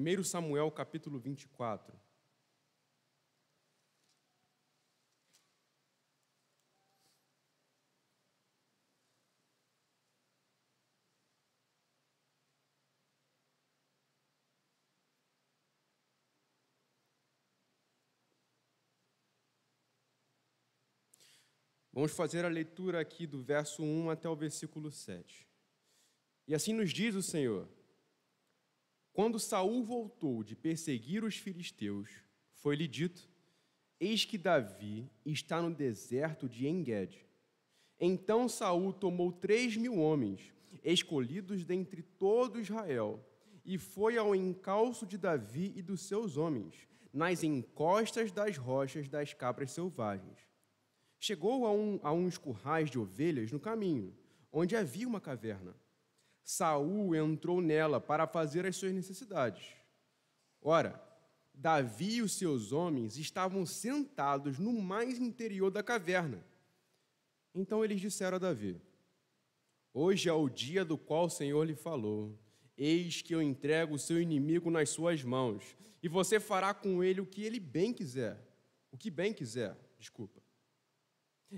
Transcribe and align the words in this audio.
1 0.00 0.24
Samuel 0.24 0.70
capítulo 0.70 1.18
24. 1.18 1.94
Vamos 21.92 22.12
fazer 22.12 22.46
a 22.46 22.48
leitura 22.48 22.98
aqui 23.02 23.26
do 23.26 23.42
verso 23.42 23.82
1 23.82 24.08
até 24.08 24.26
o 24.26 24.34
versículo 24.34 24.90
7. 24.90 25.46
E 26.48 26.54
assim 26.54 26.72
nos 26.72 26.90
diz 26.90 27.14
o 27.14 27.22
Senhor: 27.22 27.68
Quando 29.12 29.38
Saul 29.38 29.82
voltou 29.82 30.44
de 30.44 30.54
perseguir 30.54 31.24
os 31.24 31.36
filisteus, 31.36 32.08
foi-lhe 32.54 32.86
dito: 32.86 33.28
Eis 33.98 34.24
que 34.24 34.38
Davi 34.38 35.10
está 35.26 35.60
no 35.60 35.74
deserto 35.74 36.48
de 36.48 36.66
Enged. 36.66 37.26
Então 37.98 38.48
Saul 38.48 38.92
tomou 38.92 39.32
três 39.32 39.76
mil 39.76 39.98
homens, 39.98 40.52
escolhidos 40.82 41.64
dentre 41.64 42.02
todo 42.02 42.60
Israel, 42.60 43.22
e 43.64 43.76
foi 43.76 44.16
ao 44.16 44.34
encalço 44.34 45.04
de 45.04 45.18
Davi 45.18 45.72
e 45.76 45.82
dos 45.82 46.02
seus 46.02 46.36
homens, 46.36 46.74
nas 47.12 47.42
encostas 47.42 48.32
das 48.32 48.56
rochas 48.56 49.08
das 49.08 49.34
cabras 49.34 49.72
selvagens. 49.72 50.38
Chegou 51.18 51.66
a, 51.66 51.72
um, 51.72 52.00
a 52.02 52.12
uns 52.12 52.38
currais 52.38 52.90
de 52.90 52.98
ovelhas 52.98 53.52
no 53.52 53.60
caminho, 53.60 54.16
onde 54.50 54.74
havia 54.74 55.06
uma 55.06 55.20
caverna. 55.20 55.74
Saul 56.42 57.14
entrou 57.14 57.60
nela 57.60 58.00
para 58.00 58.26
fazer 58.26 58.66
as 58.66 58.76
suas 58.76 58.92
necessidades. 58.92 59.64
Ora, 60.62 61.00
Davi 61.54 62.16
e 62.16 62.22
os 62.22 62.32
seus 62.32 62.72
homens 62.72 63.16
estavam 63.16 63.66
sentados 63.66 64.58
no 64.58 64.72
mais 64.72 65.18
interior 65.18 65.70
da 65.70 65.82
caverna. 65.82 66.44
Então 67.54 67.84
eles 67.84 68.00
disseram 68.00 68.36
a 68.36 68.40
Davi: 68.40 68.80
Hoje 69.92 70.28
é 70.28 70.32
o 70.32 70.48
dia 70.48 70.84
do 70.84 70.96
qual 70.96 71.26
o 71.26 71.30
Senhor 71.30 71.64
lhe 71.64 71.74
falou. 71.74 72.38
Eis 72.76 73.20
que 73.20 73.34
eu 73.34 73.42
entrego 73.42 73.94
o 73.94 73.98
seu 73.98 74.20
inimigo 74.20 74.70
nas 74.70 74.88
suas 74.88 75.22
mãos, 75.22 75.76
e 76.02 76.08
você 76.08 76.40
fará 76.40 76.72
com 76.72 77.04
ele 77.04 77.20
o 77.20 77.26
que 77.26 77.42
ele 77.42 77.60
bem 77.60 77.92
quiser. 77.92 78.40
O 78.90 78.96
que 78.96 79.10
bem 79.10 79.34
quiser, 79.34 79.76
desculpa. 79.98 80.40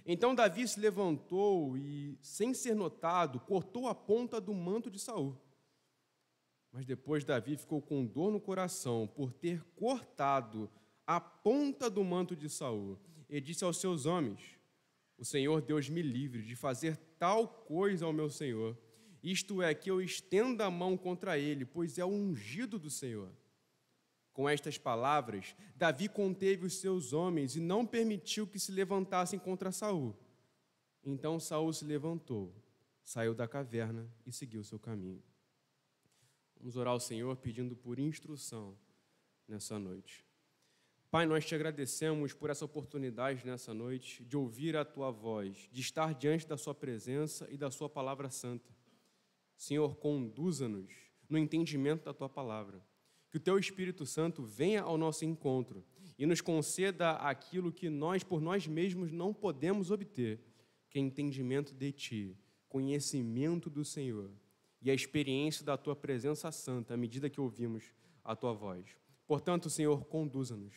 Então 0.07 0.35
Davi 0.35 0.67
se 0.67 0.81
levantou 0.81 1.77
e, 1.77 2.19
sem 2.23 2.55
ser 2.55 2.75
notado, 2.75 3.39
cortou 3.41 3.87
a 3.87 3.95
ponta 3.95 4.41
do 4.41 4.55
manto 4.55 4.91
de 4.91 4.99
Saul. 4.99 5.39
Mas 6.71 6.87
depois 6.87 7.25
Davi 7.25 7.57
ficou 7.57 7.83
com 7.83 8.07
dor 8.07 8.33
no 8.33 8.41
coração 8.41 9.07
por 9.07 9.33
ter 9.33 9.63
cortado 9.77 10.71
a 11.07 11.21
ponta 11.21 11.91
do 11.91 12.03
manto 12.03 12.35
de 12.35 12.49
Saul 12.49 12.99
e 13.29 13.41
disse 13.41 13.65
aos 13.65 13.77
seus 13.79 14.07
homens: 14.07 14.59
O 15.19 15.25
Senhor 15.25 15.61
Deus 15.61 15.91
me 15.91 16.01
livre 16.01 16.43
de 16.43 16.57
fazer 16.57 16.97
tal 17.19 17.47
coisa 17.47 18.07
ao 18.07 18.13
meu 18.13 18.31
Senhor. 18.31 18.79
Isto 19.23 19.63
é, 19.63 19.73
que 19.75 19.91
eu 19.91 20.01
estenda 20.01 20.67
a 20.67 20.71
mão 20.71 20.97
contra 20.97 21.39
ele, 21.39 21.65
pois 21.65 21.99
é 21.99 22.05
o 22.05 22.09
ungido 22.09 22.79
do 22.79 22.91
Senhor. 22.91 23.31
Com 24.33 24.49
estas 24.49 24.79
palavras, 24.79 25.55
Davi 25.77 26.09
conteve 26.09 26.67
os 26.67 26.79
seus 26.79 27.13
homens 27.13 27.55
e 27.55 27.61
não 27.61 27.87
permitiu 27.87 28.47
que 28.47 28.59
se 28.59 28.73
levantassem 28.73 29.39
contra 29.39 29.71
Saul. 29.71 30.17
Então 31.05 31.39
Saul 31.39 31.73
se 31.73 31.85
levantou, 31.85 32.55
saiu 33.05 33.35
da 33.35 33.47
caverna 33.47 34.11
e 34.25 34.33
seguiu 34.33 34.65
seu 34.65 34.79
caminho. 34.79 35.23
Vamos 36.57 36.77
orar 36.77 36.93
ao 36.93 37.01
Senhor 37.01 37.37
pedindo 37.37 37.77
por 37.77 37.99
instrução 37.99 38.79
nessa 39.47 39.79
noite. 39.79 40.25
Pai, 41.11 41.27
nós 41.27 41.45
te 41.45 41.55
agradecemos 41.55 42.33
por 42.33 42.49
essa 42.49 42.65
oportunidade 42.65 43.45
nessa 43.45 43.75
noite 43.75 44.25
de 44.25 44.35
ouvir 44.35 44.79
a 44.79 44.85
tua 44.85 45.11
voz, 45.11 45.69
de 45.71 45.83
estar 45.83 46.15
diante 46.15 46.47
da 46.47 46.57
sua 46.57 46.75
presença 46.75 47.47
e 47.51 47.59
da 47.59 47.71
sua 47.71 47.91
palavra 47.91 48.31
santa. 48.31 48.71
Senhor, 49.59 49.97
conduza-nos 49.97 50.91
no 51.29 51.37
entendimento 51.37 52.05
da 52.05 52.15
tua 52.15 52.31
palavra 52.31 52.83
que 53.33 53.39
o 53.39 53.41
teu 53.41 53.59
Espírito 53.59 54.05
Santo 54.05 54.43
venha 54.43 54.83
ao 54.83 54.99
nosso 54.99 55.25
encontro 55.25 55.83
e 56.19 56.27
nos 56.27 56.43
conceda 56.43 57.13
aquilo 57.13 57.73
que 57.73 57.89
nós, 57.89 58.23
por 58.23 58.43
nós 58.43 58.67
mesmos, 58.67 59.11
não 59.11 59.33
podemos 59.33 59.91
obter, 59.91 60.39
que 60.91 60.99
é 60.99 61.01
entendimento 61.01 61.73
de 61.75 61.91
ti, 61.93 62.37
conhecimento 62.69 63.71
do 63.71 63.87
Senhor 63.87 64.31
e 64.83 64.91
a 64.91 64.95
experiência 64.95 65.65
da 65.65 65.79
tua 65.79 65.97
presença 65.97 66.53
santa 66.53 66.93
à 66.93 66.97
medida 66.97 67.31
que 67.31 67.41
ouvimos 67.41 67.95
a 68.23 68.37
tua 68.37 68.53
voz. 68.53 68.85
Portanto, 69.27 69.71
Senhor, 69.71 70.05
conduza-nos. 70.05 70.75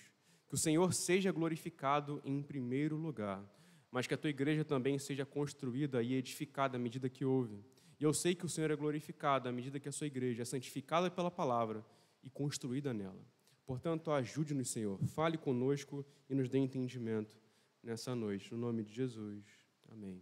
Que 0.48 0.56
o 0.56 0.58
Senhor 0.58 0.94
seja 0.94 1.34
glorificado 1.34 2.22
em 2.24 2.42
primeiro 2.42 2.96
lugar, 2.96 3.44
mas 3.92 4.08
que 4.08 4.14
a 4.14 4.18
tua 4.18 4.30
igreja 4.30 4.64
também 4.64 4.98
seja 4.98 5.26
construída 5.26 6.02
e 6.02 6.14
edificada 6.14 6.78
à 6.78 6.80
medida 6.80 7.10
que 7.10 7.26
ouve. 7.26 7.66
E 8.00 8.04
eu 8.06 8.14
sei 8.14 8.34
que 8.34 8.46
o 8.46 8.50
Senhor 8.50 8.72
é 8.72 8.76
glorificado 8.78 9.50
à 9.50 9.52
medida 9.52 9.78
que 9.78 9.90
a 9.90 9.92
sua 9.92 10.08
igreja 10.08 10.44
é 10.44 10.46
santificada 10.46 11.12
pela 11.12 11.30
palavra 11.30 11.84
e 12.26 12.30
construída 12.30 12.94
nela. 12.94 13.24
Portanto, 13.66 14.12
ajude-nos, 14.12 14.70
Senhor, 14.70 15.00
fale 15.06 15.38
conosco 15.38 16.06
e 16.30 16.36
nos 16.36 16.50
dê 16.50 16.58
entendimento 16.58 17.40
nessa 17.82 18.14
noite. 18.16 18.52
No 18.52 18.60
nome 18.60 18.84
de 18.84 18.94
Jesus. 18.94 19.46
Amém. 19.90 20.22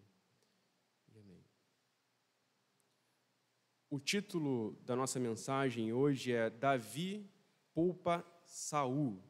amém. 1.16 1.44
O 3.90 4.00
título 4.00 4.78
da 4.86 4.96
nossa 4.96 5.20
mensagem 5.20 5.92
hoje 5.92 6.34
é 6.34 6.50
Davi 6.50 7.30
poupa 7.74 8.26
Saul. 8.46 9.22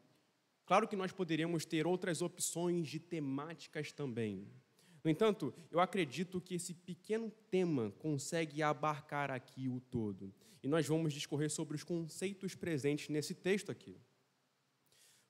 Claro 0.66 0.88
que 0.88 0.96
nós 0.96 1.12
poderíamos 1.12 1.66
ter 1.66 1.86
outras 1.88 2.22
opções 2.22 2.88
de 2.88 3.00
temáticas 3.00 3.92
também. 3.92 4.48
No 5.04 5.12
entanto, 5.12 5.54
eu 5.70 5.82
acredito 5.82 6.40
que 6.40 6.56
esse 6.56 6.74
pequeno 6.74 7.30
tema 7.52 7.92
consegue 8.00 8.64
abarcar 8.64 9.30
aqui 9.30 9.68
o 9.68 9.82
todo 9.82 10.34
e 10.64 10.68
nós 10.68 10.88
vamos 10.88 11.14
discorrer 11.14 11.52
sobre 11.52 11.76
os 11.76 11.84
conceitos 11.84 12.56
presentes 12.56 13.10
nesse 13.10 13.36
texto 13.36 13.70
aqui. 13.70 14.00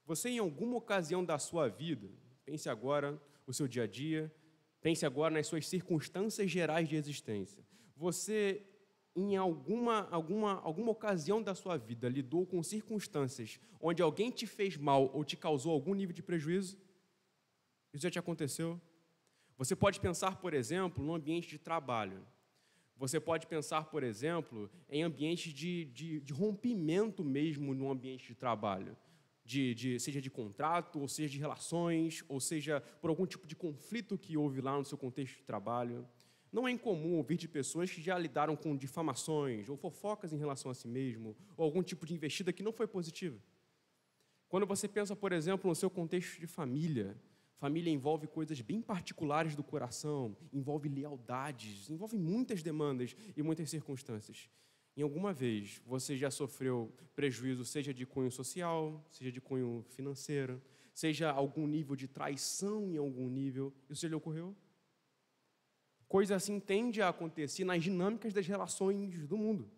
Você, 0.06 0.30
em 0.30 0.38
alguma 0.38 0.78
ocasião 0.78 1.26
da 1.26 1.40
sua 1.40 1.68
vida, 1.70 2.08
pense 2.46 2.70
agora 2.70 3.20
o 3.48 3.54
seu 3.54 3.68
dia 3.68 3.84
a 3.84 3.88
dia, 3.88 4.32
pense 4.80 5.06
agora 5.06 5.34
nas 5.34 5.48
suas 5.48 5.68
circunstâncias 5.68 6.52
gerais 6.52 6.88
de 6.88 6.96
existência. 6.96 7.66
Você, 7.96 8.64
em 9.16 9.36
alguma, 9.38 10.08
alguma, 10.12 10.62
alguma 10.62 10.92
ocasião 10.92 11.42
da 11.42 11.56
sua 11.56 11.78
vida, 11.78 12.08
lidou 12.08 12.46
com 12.46 12.62
circunstâncias 12.62 13.60
onde 13.82 14.04
alguém 14.04 14.30
te 14.30 14.46
fez 14.46 14.78
mal 14.78 15.10
ou 15.16 15.24
te 15.24 15.36
causou 15.36 15.72
algum 15.72 15.96
nível 15.96 16.14
de 16.14 16.22
prejuízo? 16.22 16.78
Isso 17.92 18.04
já 18.04 18.12
te 18.12 18.20
aconteceu? 18.20 18.80
Você 19.58 19.76
pode 19.76 20.00
pensar, 20.00 20.38
por 20.38 20.54
exemplo, 20.54 21.04
no 21.04 21.14
ambiente 21.14 21.48
de 21.48 21.58
trabalho. 21.58 22.26
Você 22.98 23.20
pode 23.20 23.48
pensar, 23.48 23.86
por 23.86 24.04
exemplo, 24.04 24.70
em 24.90 25.04
ambientes 25.04 25.54
de, 25.54 25.86
de, 25.86 26.20
de 26.22 26.34
rompimento 26.34 27.24
mesmo 27.24 27.74
no 27.74 27.92
ambiente 27.92 28.28
de 28.28 28.36
trabalho. 28.36 28.96
De, 29.46 29.76
de, 29.76 30.00
seja 30.00 30.22
de 30.22 30.30
contrato, 30.30 31.00
ou 31.00 31.08
seja 31.08 31.30
de 31.30 31.38
relações, 31.38 32.24
ou 32.30 32.40
seja 32.40 32.82
por 33.02 33.10
algum 33.10 33.26
tipo 33.26 33.46
de 33.46 33.56
conflito 33.56 34.18
que 34.18 34.38
houve 34.38 34.62
lá 34.62 34.78
no 34.78 34.86
seu 34.86 34.98
contexto 34.98 35.38
de 35.38 35.44
trabalho. 35.44 36.08
Não 36.52 36.68
é 36.68 36.72
incomum 36.72 37.18
ouvir 37.18 37.36
de 37.36 37.48
pessoas 37.48 37.92
que 37.92 38.02
já 38.02 38.18
lidaram 38.18 38.56
com 38.56 38.78
difamações 38.78 39.68
ou 39.68 39.76
fofocas 39.76 40.32
em 40.32 40.38
relação 40.38 40.72
a 40.72 40.74
si 40.74 40.88
mesmo, 40.88 41.36
ou 41.58 41.66
algum 41.66 41.82
tipo 41.84 42.06
de 42.06 42.14
investida 42.14 42.54
que 42.54 42.64
não 42.64 42.72
foi 42.72 42.88
positiva. 42.88 43.38
Quando 44.48 44.68
você 44.68 44.88
pensa, 44.88 45.16
por 45.16 45.34
exemplo, 45.34 45.68
no 45.68 45.76
seu 45.76 45.90
contexto 45.90 46.40
de 46.40 46.46
família, 46.46 47.18
Família 47.64 47.90
envolve 47.90 48.28
coisas 48.28 48.60
bem 48.60 48.82
particulares 48.82 49.56
do 49.56 49.64
coração, 49.64 50.36
envolve 50.52 50.90
lealdades, 50.90 51.90
envolve 51.90 52.18
muitas 52.18 52.62
demandas 52.62 53.16
e 53.38 53.42
muitas 53.42 53.70
circunstâncias. 53.70 54.50
Em 54.98 55.02
alguma 55.02 55.32
vez 55.32 55.82
você 55.86 56.18
já 56.18 56.30
sofreu 56.30 56.92
prejuízo, 57.16 57.64
seja 57.64 57.94
de 57.94 58.06
cunho 58.06 58.30
social, 58.30 59.02
seja 59.10 59.32
de 59.32 59.40
cunho 59.40 59.86
financeiro, 59.92 60.62
seja 60.94 61.32
algum 61.32 61.66
nível 61.66 61.96
de 61.96 62.06
traição 62.06 62.92
em 62.92 62.98
algum 62.98 63.30
nível, 63.30 63.74
isso 63.90 64.02
já 64.02 64.10
lhe 64.10 64.16
ocorreu? 64.16 64.54
Coisa 66.06 66.36
assim 66.36 66.60
tende 66.60 67.02
a 67.02 67.08
acontecer 67.08 67.64
nas 67.64 67.82
dinâmicas 67.82 68.34
das 68.34 68.46
relações 68.46 69.26
do 69.26 69.38
mundo. 69.38 69.72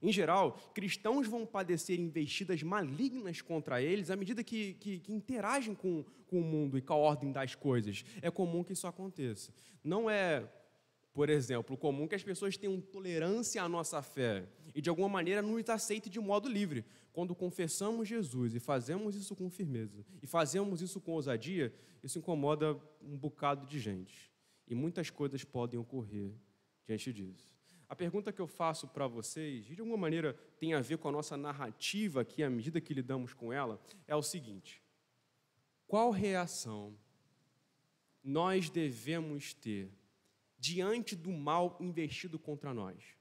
Em 0.00 0.12
geral, 0.12 0.52
cristãos 0.74 1.26
vão 1.26 1.44
padecer 1.44 1.98
investidas 1.98 2.62
malignas 2.62 3.40
contra 3.40 3.82
eles 3.82 4.10
à 4.10 4.16
medida 4.16 4.44
que, 4.44 4.74
que, 4.74 5.00
que, 5.00 5.12
interagem 5.12 5.74
com, 5.74 6.04
com 6.26 6.40
o 6.40 6.44
mundo 6.44 6.78
e 6.78 6.82
com 6.82 6.92
a 6.92 6.96
ordem 6.96 7.32
das 7.32 7.54
coisas. 7.54 8.04
É 8.22 8.30
comum 8.30 8.62
que 8.62 8.72
isso 8.72 8.86
aconteça. 8.86 9.52
Não 9.82 10.08
é, 10.08 10.48
por 11.12 11.28
exemplo, 11.28 11.76
comum 11.76 12.06
que 12.06 12.14
as 12.14 12.22
pessoas 12.22 12.56
tenham 12.56 12.80
tolerância 12.80 13.62
à 13.62 13.68
nossa 13.68 14.00
fé 14.02 14.48
e, 14.74 14.80
de 14.80 14.88
alguma 14.88 15.08
maneira, 15.08 15.42
nos 15.42 15.68
aceitem 15.68 16.10
de 16.10 16.20
modo 16.20 16.48
livre. 16.48 16.84
Quando 17.12 17.34
confessamos 17.34 18.06
Jesus 18.06 18.54
e 18.54 18.60
fazemos 18.60 19.16
isso 19.16 19.34
com 19.34 19.50
firmeza 19.50 20.04
e 20.22 20.26
fazemos 20.26 20.80
isso 20.80 21.00
com 21.00 21.12
ousadia, 21.12 21.74
isso 22.02 22.18
incomoda 22.18 22.78
um 23.02 23.16
bocado 23.16 23.66
de 23.66 23.80
gente. 23.80 24.30
E 24.68 24.74
muitas 24.74 25.10
coisas 25.10 25.42
podem 25.42 25.80
ocorrer 25.80 26.32
diante 26.86 27.12
disso. 27.12 27.57
A 27.88 27.96
pergunta 27.96 28.32
que 28.32 28.40
eu 28.40 28.46
faço 28.46 28.86
para 28.86 29.06
vocês, 29.06 29.64
de 29.64 29.80
alguma 29.80 29.96
maneira 29.96 30.34
tem 30.58 30.74
a 30.74 30.80
ver 30.80 30.98
com 30.98 31.08
a 31.08 31.12
nossa 31.12 31.36
narrativa 31.36 32.20
aqui, 32.20 32.42
à 32.42 32.50
medida 32.50 32.80
que 32.80 32.92
lidamos 32.92 33.32
com 33.32 33.52
ela, 33.52 33.80
é 34.06 34.14
o 34.14 34.22
seguinte: 34.22 34.82
qual 35.86 36.10
reação 36.10 36.94
nós 38.22 38.68
devemos 38.68 39.54
ter 39.54 39.90
diante 40.58 41.16
do 41.16 41.30
mal 41.30 41.78
investido 41.80 42.38
contra 42.38 42.74
nós? 42.74 43.16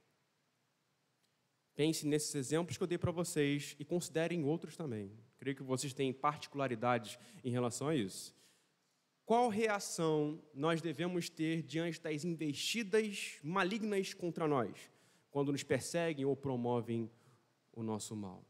Pense 1.73 2.05
nesses 2.05 2.33
exemplos 2.35 2.75
que 2.75 2.83
eu 2.83 2.87
dei 2.87 2.97
para 2.97 3.11
vocês 3.11 3.75
e 3.79 3.85
considerem 3.85 4.43
outros 4.43 4.75
também. 4.75 5.11
Creio 5.37 5.55
que 5.55 5.63
vocês 5.63 5.93
têm 5.93 6.11
particularidades 6.11 7.17
em 7.43 7.51
relação 7.51 7.87
a 7.87 7.95
isso. 7.95 8.35
Qual 9.27 9.49
reação 9.49 10.41
nós 10.53 10.79
devemos 10.79 11.29
ter 11.29 11.61
diante 11.61 11.99
das 11.99 12.23
investidas 12.23 13.37
malignas 13.43 14.13
contra 14.13 14.47
nós, 14.47 14.89
quando 15.29 15.51
nos 15.51 15.63
perseguem 15.63 16.23
ou 16.23 16.33
promovem 16.33 17.11
o 17.73 17.83
nosso 17.83 18.15
mal? 18.15 18.41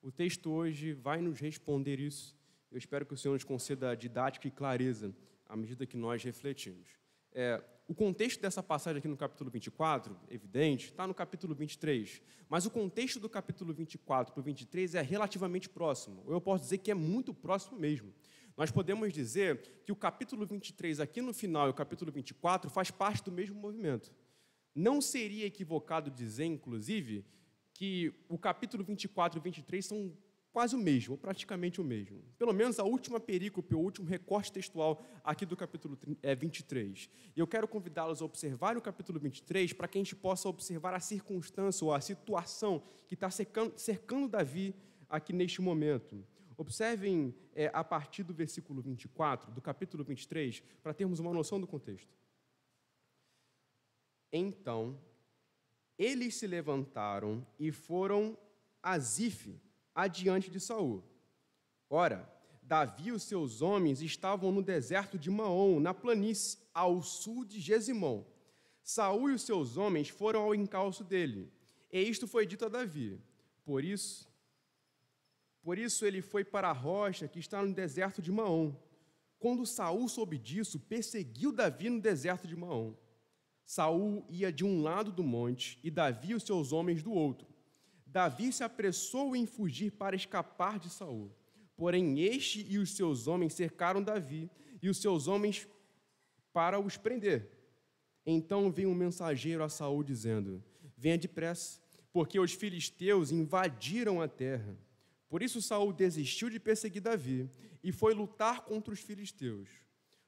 O 0.00 0.10
texto 0.10 0.50
hoje 0.50 0.94
vai 0.94 1.20
nos 1.20 1.38
responder 1.38 2.00
isso. 2.00 2.34
Eu 2.72 2.78
espero 2.78 3.04
que 3.04 3.12
o 3.12 3.16
Senhor 3.18 3.34
nos 3.34 3.44
conceda 3.44 3.94
didática 3.94 4.48
e 4.48 4.50
clareza 4.50 5.14
à 5.46 5.54
medida 5.54 5.84
que 5.84 5.98
nós 5.98 6.24
refletimos. 6.24 6.88
É, 7.30 7.62
o 7.86 7.94
contexto 7.94 8.40
dessa 8.40 8.62
passagem 8.62 9.00
aqui 9.00 9.08
no 9.08 9.18
capítulo 9.18 9.50
24, 9.50 10.18
evidente, 10.30 10.86
está 10.86 11.06
no 11.06 11.12
capítulo 11.12 11.54
23. 11.54 12.22
Mas 12.48 12.64
o 12.64 12.70
contexto 12.70 13.20
do 13.20 13.28
capítulo 13.28 13.74
24 13.74 14.32
para 14.32 14.40
o 14.40 14.42
23 14.42 14.94
é 14.94 15.02
relativamente 15.02 15.68
próximo. 15.68 16.24
Eu 16.26 16.40
posso 16.40 16.64
dizer 16.64 16.78
que 16.78 16.90
é 16.90 16.94
muito 16.94 17.34
próximo 17.34 17.78
mesmo. 17.78 18.14
Nós 18.56 18.70
podemos 18.70 19.12
dizer 19.12 19.60
que 19.84 19.92
o 19.92 19.96
capítulo 19.96 20.46
23 20.46 20.98
aqui 21.00 21.20
no 21.20 21.34
final 21.34 21.66
e 21.66 21.70
o 21.70 21.74
capítulo 21.74 22.10
24 22.10 22.70
faz 22.70 22.90
parte 22.90 23.22
do 23.24 23.30
mesmo 23.30 23.60
movimento. 23.60 24.10
Não 24.74 25.00
seria 25.00 25.46
equivocado 25.46 26.10
dizer, 26.10 26.46
inclusive, 26.46 27.24
que 27.74 28.14
o 28.28 28.38
capítulo 28.38 28.82
24 28.82 29.38
e 29.38 29.42
23 29.42 29.84
são 29.84 30.12
quase 30.56 30.74
o 30.74 30.78
mesmo, 30.78 31.12
ou 31.12 31.18
praticamente 31.18 31.82
o 31.82 31.84
mesmo. 31.84 32.24
Pelo 32.38 32.54
menos 32.54 32.78
a 32.78 32.82
última 32.82 33.20
perícope, 33.20 33.74
o 33.74 33.78
último 33.78 34.08
recorte 34.08 34.50
textual 34.50 35.04
aqui 35.22 35.44
do 35.44 35.54
capítulo 35.54 35.98
23. 36.38 37.10
E 37.36 37.38
eu 37.38 37.46
quero 37.46 37.68
convidá-los 37.68 38.22
a 38.22 38.24
observar 38.24 38.74
o 38.74 38.80
capítulo 38.80 39.20
23 39.20 39.74
para 39.74 39.86
que 39.86 39.98
a 39.98 40.00
gente 40.00 40.16
possa 40.16 40.48
observar 40.48 40.94
a 40.94 41.00
circunstância 41.00 41.84
ou 41.84 41.92
a 41.92 42.00
situação 42.00 42.82
que 43.06 43.12
está 43.12 43.28
cercando, 43.30 43.78
cercando 43.78 44.28
Davi 44.28 44.74
aqui 45.10 45.30
neste 45.34 45.60
momento. 45.60 46.24
Observem 46.56 47.34
é, 47.54 47.70
a 47.72 47.84
partir 47.84 48.22
do 48.22 48.32
versículo 48.32 48.80
24, 48.80 49.52
do 49.52 49.60
capítulo 49.60 50.02
23, 50.02 50.60
para 50.82 50.94
termos 50.94 51.18
uma 51.18 51.32
noção 51.32 51.60
do 51.60 51.66
contexto. 51.66 52.16
Então, 54.32 54.98
eles 55.98 56.34
se 56.34 56.46
levantaram 56.46 57.46
e 57.58 57.70
foram 57.70 58.36
a 58.82 58.98
Zif, 58.98 59.60
adiante 59.94 60.50
de 60.50 60.60
Saul. 60.60 61.02
Ora, 61.88 62.30
Davi 62.62 63.08
e 63.08 63.12
os 63.12 63.22
seus 63.22 63.62
homens 63.62 64.02
estavam 64.02 64.50
no 64.50 64.62
deserto 64.62 65.18
de 65.18 65.30
Maom, 65.30 65.78
na 65.78 65.94
planície, 65.94 66.58
ao 66.74 67.00
sul 67.00 67.44
de 67.44 67.60
Gesimon. 67.60 68.24
Saul 68.82 69.30
e 69.30 69.34
os 69.34 69.42
seus 69.42 69.76
homens 69.76 70.08
foram 70.08 70.42
ao 70.42 70.54
encalço 70.54 71.04
dele. 71.04 71.50
E 71.92 72.00
isto 72.00 72.26
foi 72.26 72.44
dito 72.46 72.64
a 72.64 72.68
Davi. 72.68 73.20
Por 73.64 73.84
isso, 73.84 74.28
por 75.66 75.78
isso 75.78 76.06
ele 76.06 76.22
foi 76.22 76.44
para 76.44 76.68
a 76.70 76.72
rocha 76.72 77.26
que 77.26 77.40
está 77.40 77.60
no 77.60 77.74
deserto 77.74 78.22
de 78.22 78.30
Maom. 78.30 78.72
Quando 79.36 79.66
Saul 79.66 80.08
soube 80.08 80.38
disso, 80.38 80.78
perseguiu 80.78 81.50
Davi 81.50 81.90
no 81.90 82.00
deserto 82.00 82.46
de 82.46 82.54
Maom. 82.54 82.94
Saul 83.64 84.24
ia 84.28 84.52
de 84.52 84.64
um 84.64 84.80
lado 84.80 85.10
do 85.10 85.24
monte 85.24 85.76
e 85.82 85.90
Davi 85.90 86.28
e 86.28 86.34
os 86.36 86.44
seus 86.44 86.70
homens 86.72 87.02
do 87.02 87.12
outro. 87.12 87.48
Davi 88.06 88.52
se 88.52 88.62
apressou 88.62 89.34
em 89.34 89.44
fugir 89.44 89.90
para 89.90 90.14
escapar 90.14 90.78
de 90.78 90.88
Saul. 90.88 91.34
Porém, 91.76 92.20
este 92.20 92.64
e 92.70 92.78
os 92.78 92.92
seus 92.92 93.26
homens 93.26 93.52
cercaram 93.52 94.00
Davi 94.00 94.48
e 94.80 94.88
os 94.88 94.98
seus 94.98 95.26
homens 95.26 95.66
para 96.52 96.78
os 96.78 96.96
prender. 96.96 97.50
Então 98.24 98.70
veio 98.70 98.90
um 98.90 98.94
mensageiro 98.94 99.64
a 99.64 99.68
Saul 99.68 100.04
dizendo: 100.04 100.62
Venha 100.96 101.18
depressa, 101.18 101.80
porque 102.12 102.38
os 102.38 102.52
filisteus 102.52 103.32
invadiram 103.32 104.22
a 104.22 104.28
terra. 104.28 104.85
Por 105.36 105.42
isso 105.42 105.60
Saul 105.60 105.92
desistiu 105.92 106.48
de 106.48 106.58
perseguir 106.58 107.02
Davi 107.02 107.50
e 107.84 107.92
foi 107.92 108.14
lutar 108.14 108.64
contra 108.64 108.90
os 108.90 109.00
filisteus. 109.00 109.68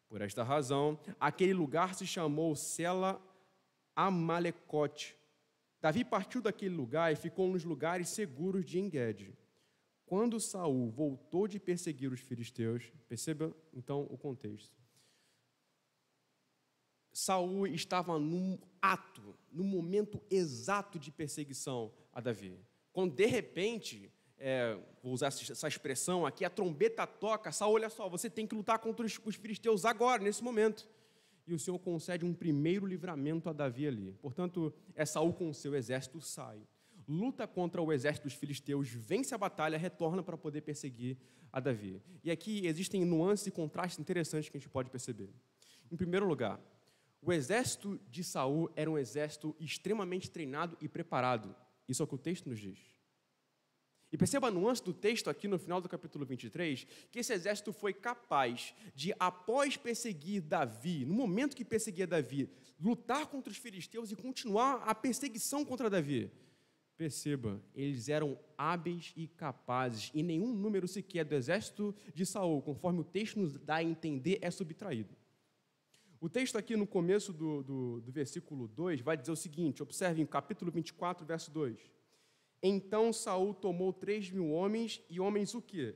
Por 0.07 0.21
esta 0.21 0.43
razão, 0.45 1.01
aquele 1.19 1.55
lugar 1.55 1.95
se 1.95 2.07
chamou 2.07 2.55
Sela 2.55 3.19
Amalecote. 3.97 5.17
Davi 5.81 6.05
partiu 6.05 6.43
daquele 6.43 6.75
lugar 6.75 7.11
e 7.11 7.17
ficou 7.17 7.49
nos 7.49 7.65
lugares 7.65 8.11
seguros 8.11 8.67
de 8.67 8.79
Engede. 8.79 9.35
Quando 10.05 10.39
Saul 10.39 10.91
voltou 10.91 11.49
de 11.49 11.59
perseguir 11.59 12.13
os 12.13 12.21
filisteus, 12.21 12.93
perceba 13.09 13.57
então 13.73 14.07
o 14.11 14.19
contexto. 14.19 14.77
Saul 17.15 17.67
estava 17.67 18.19
num 18.19 18.59
ato, 18.83 19.35
no 19.51 19.65
momento 19.65 20.21
exato 20.31 20.99
de 20.99 21.11
perseguição 21.11 21.95
a 22.13 22.21
Davi. 22.21 22.61
Quando 22.93 23.15
de 23.15 23.25
repente 23.25 24.13
é, 24.39 24.79
vou 25.03 25.13
usar 25.13 25.29
essa 25.29 25.69
expressão 25.69 26.25
aqui, 26.25 26.45
a 26.45 26.51
trombeta 26.51 27.07
toca, 27.07 27.51
Saul, 27.53 27.75
olha 27.75 27.91
só, 27.91 28.09
você 28.09 28.31
tem 28.31 28.47
que 28.47 28.55
lutar 28.55 28.79
contra 28.79 29.05
os, 29.05 29.19
os 29.25 29.37
filisteus 29.37 29.85
agora, 29.85 30.23
nesse 30.23 30.43
momento. 30.43 30.89
E 31.47 31.55
o 31.55 31.59
Senhor 31.59 31.79
concede 31.79 32.25
um 32.25 32.35
primeiro 32.35 32.87
livramento 32.87 33.49
a 33.49 33.53
Davi 33.53 33.87
ali. 33.87 34.13
Portanto, 34.21 34.73
é 34.95 35.05
Saul 35.05 35.33
com 35.33 35.49
o 35.49 35.55
seu 35.55 35.75
exército 35.75 36.21
sai, 36.21 36.61
luta 37.09 37.47
contra 37.47 37.81
o 37.81 37.93
exército 37.93 38.27
dos 38.27 38.35
filisteus, 38.35 38.89
vence 38.89 39.35
a 39.35 39.39
batalha, 39.39 39.79
retorna 39.79 40.23
para 40.23 40.37
poder 40.37 40.61
perseguir 40.61 41.17
a 41.51 41.59
Davi. 41.59 42.03
E 42.23 42.31
aqui 42.31 42.67
existem 42.67 43.05
nuances 43.05 43.47
e 43.47 43.51
contrastes 43.51 43.99
interessantes 43.99 44.51
que 44.51 44.57
a 44.59 44.61
gente 44.61 44.69
pode 44.69 44.91
perceber. 44.91 45.31
Em 45.91 45.97
primeiro 45.97 46.27
lugar, 46.27 46.61
o 47.23 47.33
exército 47.33 47.99
de 48.11 48.23
Saul 48.23 48.71
era 48.77 48.91
um 48.91 48.99
exército 48.99 49.57
extremamente 49.59 50.31
treinado 50.31 50.77
e 50.81 50.89
preparado. 50.89 51.57
Isso 51.89 52.03
é 52.03 52.05
o 52.05 52.07
que 52.07 52.15
o 52.15 52.19
texto 52.19 52.49
nos 52.49 52.61
diz. 52.61 52.98
E 54.11 54.17
perceba 54.17 54.49
a 54.49 54.51
nuance 54.51 54.83
do 54.83 54.95
texto 54.95 55.29
aqui 55.29 55.47
no 55.47 55.59
final 55.59 55.81
do 55.81 55.89
capítulo 55.89 56.25
23, 56.25 56.87
que 57.11 57.19
esse 57.19 57.33
exército 57.33 57.73
foi 57.73 57.93
capaz 57.93 58.75
de, 58.95 59.15
após 59.19 59.77
perseguir 59.77 60.41
Davi, 60.41 61.05
no 61.05 61.13
momento 61.13 61.55
que 61.55 61.65
perseguia 61.65 62.07
Davi, 62.07 62.49
lutar 62.81 63.27
contra 63.27 63.51
os 63.51 63.59
filisteus 63.59 64.11
e 64.11 64.17
continuar 64.17 64.83
a 64.87 64.95
perseguição 64.95 65.63
contra 65.63 65.91
Davi. 65.91 66.31
Perceba, 66.97 67.63
eles 67.75 68.09
eram 68.09 68.39
hábeis 68.57 69.13
e 69.15 69.29
capazes, 69.29 70.11
e 70.15 70.23
nenhum 70.23 70.55
número 70.55 70.89
sequer 70.89 71.25
do 71.25 71.35
exército 71.35 71.95
de 72.15 72.25
Saul, 72.25 72.63
conforme 72.63 73.01
o 73.01 73.05
texto 73.05 73.39
nos 73.39 73.59
dá 73.59 73.77
a 73.77 73.85
entender, 73.85 74.39
é 74.41 74.51
subtraído. 74.51 75.15
O 76.21 76.29
texto 76.29 76.57
aqui 76.57 76.77
no 76.77 76.87
começo 76.87 77.33
do, 77.33 77.63
do, 77.63 78.01
do 78.01 78.11
versículo 78.11 78.67
2 78.67 79.03
vai 79.03 79.17
dizer 79.17 79.31
o 79.31 79.37
seguinte: 79.37 79.83
observe 79.83 80.21
em 80.21 80.27
capítulo 80.27 80.73
24, 80.73 81.25
verso 81.25 81.51
2. 81.53 81.79
Então 82.63 83.13
Saul 83.13 83.55
tomou 83.55 83.93
três 83.93 84.31
mil 84.31 84.51
homens, 84.51 85.01
e 85.09 85.21
homens 85.21 85.55
o 85.55 85.63
quê? 85.63 85.95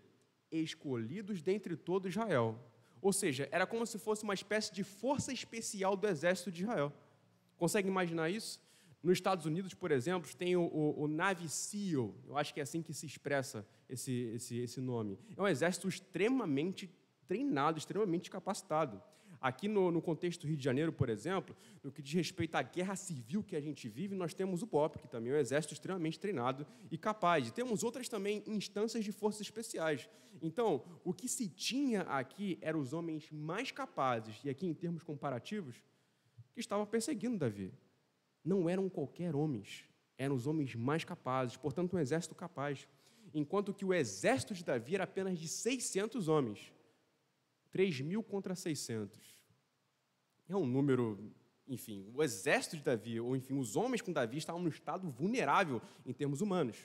Escolhidos 0.51 1.43
dentre 1.43 1.77
todo 1.77 2.09
Israel. 2.09 2.59
Ou 3.01 3.13
seja, 3.13 3.49
era 3.51 3.67
como 3.67 3.85
se 3.87 3.99
fosse 3.99 4.23
uma 4.23 4.35
espécie 4.35 4.73
de 4.73 4.85
força 4.85 5.33
especial 5.33 5.97
do 5.97 6.07
exército 6.07 6.53
de 6.53 6.63
Israel. 6.63 6.93
Consegue 7.57 7.89
imaginar 7.89 8.31
isso? 8.31 8.61
Nos 9.03 9.15
Estados 9.15 9.45
Unidos, 9.45 9.75
por 9.75 9.91
exemplo, 9.91 10.33
tem 10.37 10.55
o, 10.55 10.63
o, 10.63 11.03
o 11.03 11.09
Navy 11.09 11.49
SEAL, 11.49 12.15
eu 12.29 12.37
acho 12.37 12.55
que 12.55 12.61
é 12.61 12.63
assim 12.63 12.81
que 12.81 12.95
se 12.95 13.05
expressa 13.05 13.67
esse, 13.89 14.13
esse, 14.35 14.59
esse 14.59 14.81
nome. 14.81 15.19
É 15.37 15.43
um 15.43 15.49
exército 15.49 15.89
extremamente 15.89 16.89
treinado, 17.27 17.79
extremamente 17.79 18.31
capacitado. 18.31 19.03
Aqui 19.43 19.67
no, 19.67 19.91
no, 19.91 20.01
contexto 20.01 20.43
do 20.43 20.47
Rio 20.47 20.57
de 20.57 20.63
Janeiro, 20.63 20.93
por 20.93 21.09
exemplo, 21.09 21.57
no 21.83 21.91
que 21.91 22.01
diz 22.01 22.15
respeito 22.15 22.55
à 22.55 22.63
guerra 22.63 22.95
civil 22.95 23.43
que 23.43 23.57
a 23.57 23.61
gente 23.61 23.89
vive, 23.89 24.15
nós 24.15 24.33
temos 24.33 24.63
o 24.63 24.67
BOP, 24.67 24.99
que 24.99 25.09
também 25.09 25.33
é 25.33 25.37
um 25.37 25.39
exército 25.39 25.75
extremamente 25.75 26.21
treinado 26.21 26.65
e 26.89 26.97
capaz. 26.97 27.49
E 27.49 27.53
temos 27.53 27.83
outras 27.83 28.09
também 28.09 28.45
instâncias 28.47 29.05
de 29.05 29.11
forças 29.11 29.41
especiais. 29.41 30.09
Então, 30.41 30.85
o 31.05 31.13
que 31.13 31.27
se 31.27 31.49
tinha 31.49 32.03
aqui 32.03 32.57
eram 32.63 32.79
os 32.79 32.93
homens 32.93 33.29
mais 33.33 33.73
capazes, 33.73 34.37
e 34.45 34.49
aqui 34.49 34.65
em 34.65 34.73
termos 34.73 35.03
comparativos, 35.03 35.83
que 36.55 36.61
estavam 36.61 36.87
perseguindo 36.87 37.37
Davi. 37.37 37.73
Não 38.45 38.69
eram 38.69 38.89
qualquer 38.89 39.35
homens, 39.35 39.85
eram 40.17 40.37
os 40.37 40.47
homens 40.47 40.77
mais 40.77 41.03
capazes, 41.03 41.57
portanto, 41.57 41.97
um 41.97 41.99
exército 41.99 42.35
capaz. 42.35 42.87
Enquanto 43.35 43.75
que 43.75 43.85
o 43.85 43.93
exército 43.93 44.55
de 44.55 44.65
Davi 44.65 44.95
era 44.95 45.05
apenas 45.05 45.37
de 45.37 45.49
600 45.49 46.29
homens. 46.29 46.73
3 47.73 48.03
mil 48.03 48.23
contra 48.23 48.55
600. 48.55 49.32
É 50.53 50.57
um 50.57 50.67
número, 50.67 51.33
enfim, 51.67 52.13
o 52.15 52.23
exército 52.23 52.77
de 52.77 52.83
Davi, 52.83 53.19
ou 53.19 53.35
enfim, 53.35 53.55
os 53.55 53.75
homens 53.75 54.03
com 54.03 54.13
Davi 54.13 54.37
estavam 54.37 54.61
num 54.61 54.69
estado 54.69 55.09
vulnerável 55.09 55.81
em 56.05 56.13
termos 56.13 56.43
humanos. 56.43 56.77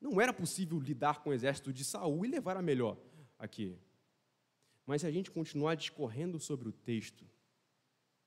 Não 0.00 0.18
era 0.18 0.32
possível 0.32 0.80
lidar 0.80 1.22
com 1.22 1.28
o 1.28 1.32
exército 1.34 1.70
de 1.70 1.84
Saul 1.84 2.24
e 2.24 2.28
levar 2.28 2.56
a 2.56 2.62
melhor 2.62 2.96
aqui. 3.38 3.78
Mas 4.86 5.02
se 5.02 5.06
a 5.06 5.10
gente 5.10 5.30
continuar 5.30 5.74
discorrendo 5.74 6.40
sobre 6.40 6.66
o 6.66 6.72
texto, 6.72 7.28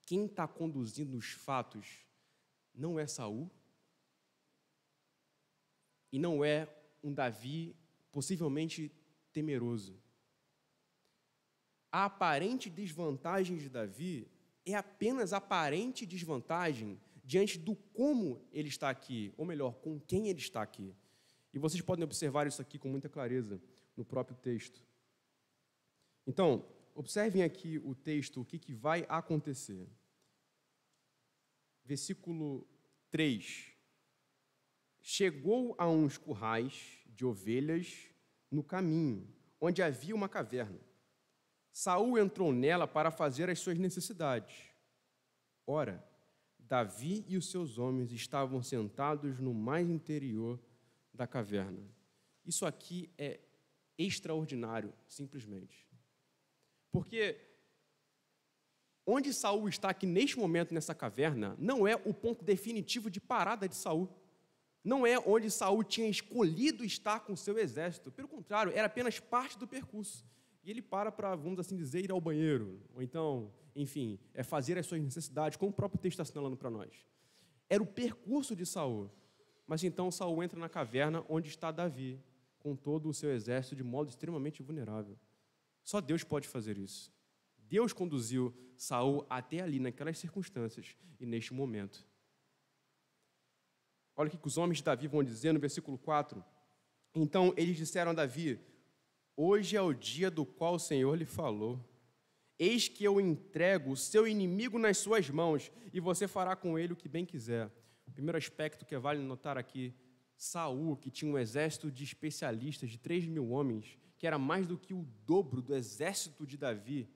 quem 0.05 0.27
está 0.27 0.47
conduzindo 0.47 1.17
os 1.17 1.31
fatos 1.31 2.05
não 2.71 2.99
é 2.99 3.07
Saul 3.07 3.49
e 6.11 6.19
não 6.19 6.45
é 6.45 6.67
um 7.03 7.11
Davi 7.11 7.75
possivelmente 8.11 8.91
temeroso. 9.33 9.99
A 11.91 12.05
aparente 12.05 12.69
desvantagem 12.69 13.57
de 13.57 13.67
Davi 13.67 14.29
é 14.65 14.75
apenas 14.75 15.33
aparente 15.33 16.05
desvantagem 16.05 16.99
diante 17.23 17.57
do 17.57 17.75
como 17.75 18.45
ele 18.51 18.69
está 18.69 18.89
aqui, 18.89 19.33
ou 19.37 19.45
melhor, 19.45 19.75
com 19.75 19.99
quem 19.99 20.27
ele 20.27 20.39
está 20.39 20.61
aqui. 20.61 20.95
E 21.53 21.59
vocês 21.59 21.81
podem 21.81 22.03
observar 22.03 22.47
isso 22.47 22.61
aqui 22.61 22.77
com 22.77 22.89
muita 22.89 23.09
clareza 23.09 23.61
no 23.95 24.05
próprio 24.05 24.37
texto. 24.37 24.85
Então, 26.25 26.65
observem 26.95 27.43
aqui 27.43 27.77
o 27.79 27.95
texto, 27.95 28.41
o 28.41 28.45
que, 28.45 28.59
que 28.59 28.73
vai 28.73 29.05
acontecer. 29.09 29.89
Versículo 31.83 32.67
3. 33.09 33.71
Chegou 35.01 35.75
a 35.77 35.89
uns 35.89 36.17
currais 36.17 36.99
de 37.07 37.25
ovelhas 37.25 38.07
no 38.49 38.63
caminho, 38.63 39.27
onde 39.59 39.81
havia 39.81 40.15
uma 40.15 40.29
caverna. 40.29 40.79
Saul 41.71 42.17
entrou 42.17 42.51
nela 42.51 42.87
para 42.87 43.11
fazer 43.11 43.49
as 43.49 43.59
suas 43.59 43.77
necessidades. 43.77 44.55
Ora, 45.65 46.03
Davi 46.59 47.25
e 47.27 47.37
os 47.37 47.49
seus 47.49 47.77
homens 47.77 48.11
estavam 48.11 48.61
sentados 48.61 49.39
no 49.39 49.53
mais 49.53 49.89
interior 49.89 50.59
da 51.13 51.27
caverna. 51.27 51.83
Isso 52.45 52.65
aqui 52.65 53.09
é 53.17 53.39
extraordinário, 53.97 54.93
simplesmente. 55.07 55.87
Porque 56.91 57.39
onde 59.05 59.33
Saul 59.33 59.67
está 59.69 59.89
aqui 59.89 60.05
neste 60.05 60.37
momento 60.37 60.73
nessa 60.73 60.95
caverna 60.95 61.55
não 61.57 61.87
é 61.87 61.95
o 61.95 62.13
ponto 62.13 62.43
definitivo 62.43 63.09
de 63.09 63.19
parada 63.19 63.67
de 63.67 63.75
Saul. 63.75 64.09
Não 64.83 65.05
é 65.05 65.19
onde 65.19 65.51
Saul 65.51 65.83
tinha 65.83 66.09
escolhido 66.09 66.83
estar 66.83 67.19
com 67.19 67.35
seu 67.35 67.57
exército. 67.59 68.11
Pelo 68.11 68.27
contrário, 68.27 68.71
era 68.73 68.87
apenas 68.87 69.19
parte 69.19 69.57
do 69.57 69.67
percurso. 69.67 70.25
E 70.63 70.69
ele 70.69 70.81
para 70.81 71.11
para, 71.11 71.35
vamos 71.35 71.59
assim 71.59 71.75
dizer, 71.75 72.03
ir 72.03 72.11
ao 72.11 72.21
banheiro, 72.21 72.79
ou 72.93 73.01
então, 73.01 73.51
enfim, 73.75 74.19
é 74.33 74.43
fazer 74.43 74.77
as 74.77 74.85
suas 74.85 75.01
necessidades, 75.01 75.57
como 75.57 75.71
o 75.71 75.73
próprio 75.73 75.99
texto 75.99 76.13
está 76.13 76.23
assinalando 76.23 76.55
para 76.55 76.69
nós. 76.69 77.05
Era 77.69 77.81
o 77.81 77.87
percurso 77.87 78.55
de 78.55 78.65
Saul. 78.65 79.09
Mas 79.65 79.83
então 79.83 80.11
Saul 80.11 80.43
entra 80.43 80.59
na 80.59 80.67
caverna 80.67 81.23
onde 81.29 81.47
está 81.47 81.71
Davi, 81.71 82.21
com 82.59 82.75
todo 82.75 83.09
o 83.09 83.13
seu 83.13 83.31
exército 83.31 83.75
de 83.75 83.83
modo 83.83 84.09
extremamente 84.09 84.61
vulnerável. 84.61 85.17
Só 85.83 86.01
Deus 86.01 86.23
pode 86.23 86.47
fazer 86.47 86.77
isso. 86.77 87.11
Deus 87.57 87.93
conduziu 87.93 88.53
Saul 88.75 89.25
até 89.29 89.61
ali, 89.61 89.79
naquelas 89.79 90.17
circunstâncias 90.17 90.95
e 91.19 91.25
neste 91.25 91.53
momento. 91.53 92.05
Olha 94.15 94.27
o 94.27 94.37
que 94.37 94.47
os 94.47 94.57
homens 94.57 94.79
de 94.79 94.83
Davi 94.83 95.07
vão 95.07 95.23
dizer 95.23 95.53
no 95.53 95.59
versículo 95.59 95.97
4. 95.97 96.43
Então 97.15 97.53
eles 97.55 97.77
disseram 97.77 98.11
a 98.11 98.13
Davi: 98.13 98.59
Hoje 99.35 99.77
é 99.77 99.81
o 99.81 99.93
dia 99.93 100.29
do 100.29 100.45
qual 100.45 100.75
o 100.75 100.79
Senhor 100.79 101.15
lhe 101.15 101.25
falou. 101.25 101.79
Eis 102.59 102.87
que 102.87 103.03
eu 103.03 103.19
entrego 103.19 103.91
o 103.91 103.97
seu 103.97 104.27
inimigo 104.27 104.77
nas 104.77 104.97
suas 104.97 105.29
mãos, 105.29 105.71
e 105.93 105.99
você 105.99 106.27
fará 106.27 106.55
com 106.55 106.77
ele 106.77 106.93
o 106.93 106.95
que 106.95 107.09
bem 107.09 107.25
quiser. 107.25 107.71
O 108.05 108.11
primeiro 108.11 108.37
aspecto 108.37 108.85
que 108.85 108.97
vale 108.97 109.21
notar 109.21 109.57
aqui 109.57 109.95
Saul, 110.35 110.97
que 110.97 111.09
tinha 111.09 111.31
um 111.31 111.37
exército 111.37 111.89
de 111.91 112.03
especialistas 112.03 112.89
de 112.89 112.97
3 112.97 113.25
mil 113.25 113.49
homens, 113.49 113.97
que 114.17 114.27
era 114.27 114.37
mais 114.37 114.67
do 114.67 114.77
que 114.77 114.93
o 114.93 115.07
dobro 115.25 115.61
do 115.61 115.73
exército 115.73 116.45
de 116.45 116.57
Davi, 116.57 117.09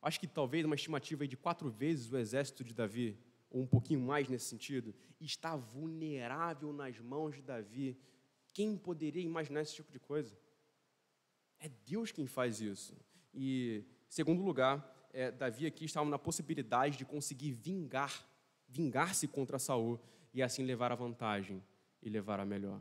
acho 0.00 0.18
que 0.18 0.26
talvez 0.26 0.64
uma 0.64 0.74
estimativa 0.74 1.26
de 1.28 1.36
quatro 1.36 1.70
vezes 1.70 2.10
o 2.10 2.16
exército 2.16 2.64
de 2.64 2.72
Davi, 2.72 3.18
ou 3.50 3.62
um 3.62 3.66
pouquinho 3.66 4.00
mais 4.00 4.28
nesse 4.28 4.46
sentido, 4.46 4.94
está 5.20 5.54
vulnerável 5.56 6.72
nas 6.72 6.98
mãos 6.98 7.36
de 7.36 7.42
Davi. 7.42 7.98
Quem 8.52 8.76
poderia 8.76 9.22
imaginar 9.22 9.60
esse 9.60 9.74
tipo 9.74 9.92
de 9.92 9.98
coisa? 9.98 10.36
É 11.60 11.68
Deus 11.86 12.10
quem 12.10 12.26
faz 12.26 12.60
isso. 12.60 12.96
E, 13.32 13.84
segundo 14.08 14.42
lugar, 14.42 15.08
é, 15.12 15.30
Davi 15.30 15.66
aqui 15.66 15.84
estava 15.84 16.08
na 16.08 16.18
possibilidade 16.18 16.96
de 16.96 17.04
conseguir 17.04 17.52
vingar, 17.52 18.26
vingar-se 18.66 19.28
contra 19.28 19.58
Saul 19.58 20.00
e 20.32 20.42
assim 20.42 20.64
levar 20.64 20.90
a 20.90 20.94
vantagem 20.94 21.62
e 22.02 22.08
levar 22.08 22.40
a 22.40 22.44
melhor. 22.44 22.80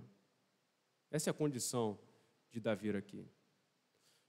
Essa 1.11 1.29
é 1.29 1.31
a 1.31 1.33
condição 1.33 1.99
de 2.49 2.59
Davi 2.59 2.89
aqui. 2.91 3.27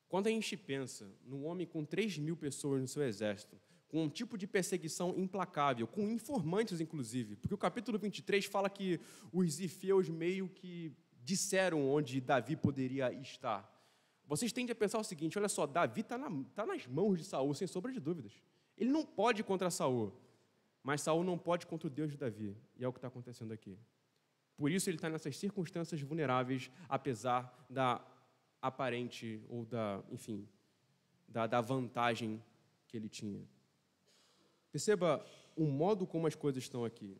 Quando 0.08 0.26
a 0.26 0.30
gente 0.30 0.56
pensa 0.56 1.06
num 1.24 1.44
homem 1.46 1.66
com 1.66 1.84
3 1.84 2.18
mil 2.18 2.36
pessoas 2.36 2.80
no 2.80 2.88
seu 2.88 3.02
exército, 3.04 3.60
com 3.86 4.04
um 4.04 4.08
tipo 4.08 4.36
de 4.38 4.46
perseguição 4.46 5.16
implacável, 5.16 5.86
com 5.86 6.08
informantes, 6.08 6.80
inclusive, 6.80 7.36
porque 7.36 7.54
o 7.54 7.58
capítulo 7.58 7.98
23 7.98 8.44
fala 8.44 8.70
que 8.70 9.00
os 9.32 9.60
ifeus 9.60 10.08
meio 10.08 10.48
que 10.48 10.92
disseram 11.22 11.88
onde 11.88 12.20
Davi 12.20 12.56
poderia 12.56 13.12
estar. 13.12 13.79
Vocês 14.30 14.52
tendem 14.52 14.70
a 14.72 14.76
pensar 14.76 15.00
o 15.00 15.02
seguinte: 15.02 15.36
olha 15.36 15.48
só, 15.48 15.66
Davi 15.66 16.02
está 16.02 16.16
na, 16.16 16.30
tá 16.54 16.64
nas 16.64 16.86
mãos 16.86 17.18
de 17.18 17.24
Saul, 17.24 17.52
sem 17.52 17.66
sombra 17.66 17.90
de 17.90 17.98
dúvidas. 17.98 18.32
Ele 18.78 18.88
não 18.88 19.04
pode 19.04 19.42
contra 19.42 19.68
Saul, 19.72 20.12
mas 20.84 21.02
Saul 21.02 21.24
não 21.24 21.36
pode 21.36 21.66
contra 21.66 21.88
o 21.88 21.90
Deus 21.90 22.12
de 22.12 22.16
Davi, 22.16 22.56
e 22.78 22.84
é 22.84 22.86
o 22.86 22.92
que 22.92 22.98
está 22.98 23.08
acontecendo 23.08 23.52
aqui. 23.52 23.76
Por 24.56 24.70
isso 24.70 24.88
ele 24.88 24.98
está 24.98 25.10
nessas 25.10 25.36
circunstâncias 25.36 26.00
vulneráveis, 26.00 26.70
apesar 26.88 27.66
da 27.68 28.00
aparente 28.62 29.42
ou 29.48 29.64
da, 29.64 30.00
enfim, 30.12 30.48
da, 31.26 31.48
da 31.48 31.60
vantagem 31.60 32.40
que 32.86 32.96
ele 32.96 33.08
tinha. 33.08 33.42
Perceba 34.70 35.26
o 35.56 35.64
modo 35.64 36.06
como 36.06 36.28
as 36.28 36.36
coisas 36.36 36.62
estão 36.62 36.84
aqui. 36.84 37.16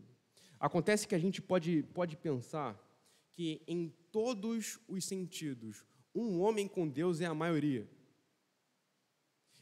Acontece 0.60 1.08
que 1.08 1.16
a 1.16 1.18
gente 1.18 1.42
pode, 1.42 1.82
pode 1.92 2.16
pensar 2.16 2.78
que 3.32 3.62
em 3.66 3.92
todos 4.12 4.78
os 4.86 5.04
sentidos, 5.04 5.84
um 6.14 6.40
homem 6.40 6.66
com 6.66 6.88
Deus 6.88 7.20
é 7.20 7.26
a 7.26 7.34
maioria. 7.34 7.88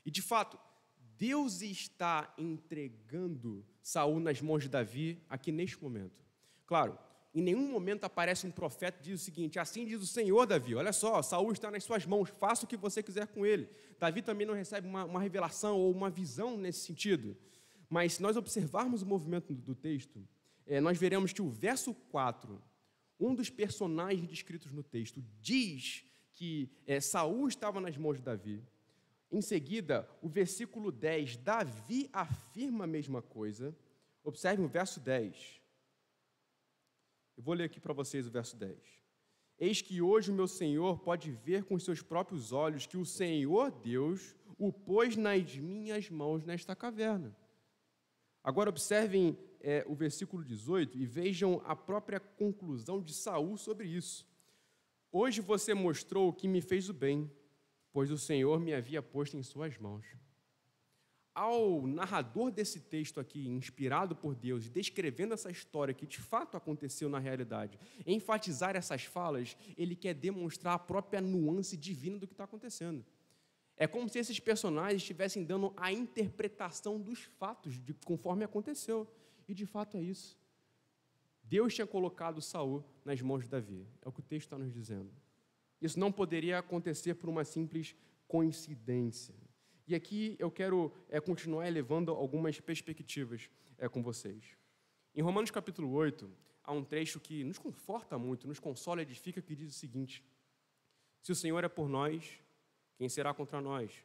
E 0.04 0.10
de 0.10 0.22
fato, 0.22 0.58
Deus 1.16 1.62
está 1.62 2.32
entregando 2.38 3.66
Saul 3.82 4.20
nas 4.20 4.40
mãos 4.40 4.62
de 4.62 4.68
Davi 4.68 5.22
aqui 5.28 5.50
neste 5.50 5.82
momento. 5.82 6.24
Claro, 6.64 6.98
em 7.34 7.42
nenhum 7.42 7.70
momento 7.70 8.04
aparece 8.04 8.46
um 8.46 8.50
profeta 8.50 8.98
e 9.00 9.04
diz 9.04 9.20
o 9.20 9.24
seguinte: 9.24 9.58
Assim 9.58 9.84
diz 9.84 10.00
o 10.00 10.06
Senhor, 10.06 10.46
Davi, 10.46 10.74
olha 10.74 10.92
só, 10.92 11.20
Saul 11.22 11.52
está 11.52 11.70
nas 11.70 11.84
suas 11.84 12.06
mãos, 12.06 12.30
faça 12.30 12.64
o 12.64 12.68
que 12.68 12.76
você 12.76 13.02
quiser 13.02 13.26
com 13.28 13.44
ele. 13.44 13.68
Davi 13.98 14.22
também 14.22 14.46
não 14.46 14.54
recebe 14.54 14.86
uma, 14.86 15.04
uma 15.04 15.20
revelação 15.20 15.76
ou 15.76 15.90
uma 15.90 16.08
visão 16.08 16.56
nesse 16.56 16.80
sentido. 16.86 17.36
Mas 17.88 18.14
se 18.14 18.22
nós 18.22 18.36
observarmos 18.36 19.02
o 19.02 19.06
movimento 19.06 19.54
do 19.54 19.74
texto, 19.74 20.26
é, 20.66 20.80
nós 20.80 20.98
veremos 20.98 21.32
que 21.32 21.42
o 21.42 21.48
verso 21.48 21.94
4, 21.94 22.62
um 23.18 23.34
dos 23.34 23.50
personagens 23.50 24.28
descritos 24.28 24.72
no 24.72 24.82
texto, 24.82 25.24
diz 25.40 26.04
que 26.38 26.70
é, 26.86 27.00
Saul 27.00 27.48
estava 27.48 27.80
nas 27.80 27.96
mãos 27.96 28.18
de 28.18 28.22
Davi. 28.22 28.64
Em 29.30 29.42
seguida, 29.42 30.08
o 30.22 30.28
versículo 30.28 30.92
10, 30.92 31.36
Davi 31.38 32.08
afirma 32.12 32.84
a 32.84 32.86
mesma 32.86 33.20
coisa. 33.20 33.76
Observe 34.22 34.62
o 34.62 34.68
verso 34.68 35.00
10. 35.00 35.60
Eu 37.36 37.42
vou 37.42 37.54
ler 37.54 37.64
aqui 37.64 37.80
para 37.80 37.92
vocês 37.92 38.24
o 38.24 38.30
verso 38.30 38.56
10. 38.56 38.78
Eis 39.58 39.82
que 39.82 40.00
hoje 40.00 40.30
o 40.30 40.34
meu 40.34 40.46
Senhor 40.46 41.00
pode 41.00 41.32
ver 41.32 41.64
com 41.64 41.76
seus 41.76 42.02
próprios 42.02 42.52
olhos 42.52 42.86
que 42.86 42.96
o 42.96 43.04
Senhor 43.04 43.72
Deus 43.72 44.36
o 44.56 44.72
pôs 44.72 45.16
nas 45.16 45.56
minhas 45.56 46.08
mãos 46.08 46.44
nesta 46.44 46.76
caverna. 46.76 47.36
Agora 48.44 48.70
observem 48.70 49.36
é, 49.60 49.84
o 49.88 49.94
versículo 49.96 50.44
18 50.44 50.96
e 50.96 51.04
vejam 51.04 51.60
a 51.64 51.74
própria 51.74 52.20
conclusão 52.20 53.02
de 53.02 53.12
Saul 53.12 53.56
sobre 53.56 53.88
isso. 53.88 54.24
Hoje 55.10 55.40
você 55.40 55.72
mostrou 55.72 56.32
que 56.32 56.46
me 56.46 56.60
fez 56.60 56.88
o 56.90 56.92
bem, 56.92 57.30
pois 57.92 58.10
o 58.10 58.18
Senhor 58.18 58.60
me 58.60 58.74
havia 58.74 59.02
posto 59.02 59.36
em 59.36 59.42
suas 59.42 59.78
mãos. 59.78 60.06
Ao 61.34 61.86
narrador 61.86 62.50
desse 62.50 62.80
texto 62.80 63.18
aqui, 63.18 63.48
inspirado 63.48 64.14
por 64.14 64.34
Deus, 64.34 64.66
e 64.66 64.70
descrevendo 64.70 65.32
essa 65.32 65.50
história 65.50 65.94
que 65.94 66.06
de 66.06 66.18
fato 66.18 66.56
aconteceu 66.56 67.08
na 67.08 67.18
realidade, 67.18 67.78
enfatizar 68.06 68.76
essas 68.76 69.04
falas, 69.04 69.56
ele 69.76 69.96
quer 69.96 70.14
demonstrar 70.14 70.74
a 70.74 70.78
própria 70.78 71.20
nuance 71.20 71.76
divina 71.76 72.18
do 72.18 72.26
que 72.26 72.34
está 72.34 72.44
acontecendo. 72.44 73.04
É 73.78 73.86
como 73.86 74.08
se 74.08 74.18
esses 74.18 74.38
personagens 74.40 75.00
estivessem 75.00 75.44
dando 75.44 75.72
a 75.76 75.92
interpretação 75.92 77.00
dos 77.00 77.20
fatos 77.38 77.80
de 77.82 77.94
conforme 77.94 78.44
aconteceu. 78.44 79.06
E 79.46 79.54
de 79.54 79.64
fato 79.64 79.96
é 79.96 80.02
isso. 80.02 80.37
Deus 81.48 81.74
tinha 81.74 81.86
colocado 81.86 82.42
Saul 82.42 82.84
nas 83.04 83.22
mãos 83.22 83.44
de 83.44 83.50
Davi. 83.50 83.86
É 84.02 84.08
o 84.08 84.12
que 84.12 84.20
o 84.20 84.22
texto 84.22 84.46
está 84.46 84.58
nos 84.58 84.72
dizendo. 84.72 85.10
Isso 85.80 85.98
não 85.98 86.12
poderia 86.12 86.58
acontecer 86.58 87.14
por 87.14 87.30
uma 87.30 87.44
simples 87.44 87.96
coincidência. 88.26 89.34
E 89.86 89.94
aqui 89.94 90.36
eu 90.38 90.50
quero 90.50 90.92
é, 91.08 91.18
continuar 91.20 91.66
elevando 91.66 92.10
algumas 92.10 92.60
perspectivas 92.60 93.48
é, 93.78 93.88
com 93.88 94.02
vocês. 94.02 94.56
Em 95.14 95.22
Romanos 95.22 95.50
capítulo 95.50 95.90
8, 95.92 96.30
há 96.62 96.72
um 96.72 96.84
trecho 96.84 97.18
que 97.18 97.42
nos 97.42 97.58
conforta 97.58 98.18
muito, 98.18 98.46
nos 98.46 98.58
consola 98.58 99.00
edifica, 99.00 99.40
que 99.40 99.56
diz 99.56 99.70
o 99.70 99.78
seguinte: 99.78 100.22
Se 101.22 101.32
o 101.32 101.34
Senhor 101.34 101.64
é 101.64 101.68
por 101.68 101.88
nós, 101.88 102.38
quem 102.98 103.08
será 103.08 103.32
contra 103.32 103.60
nós? 103.60 104.04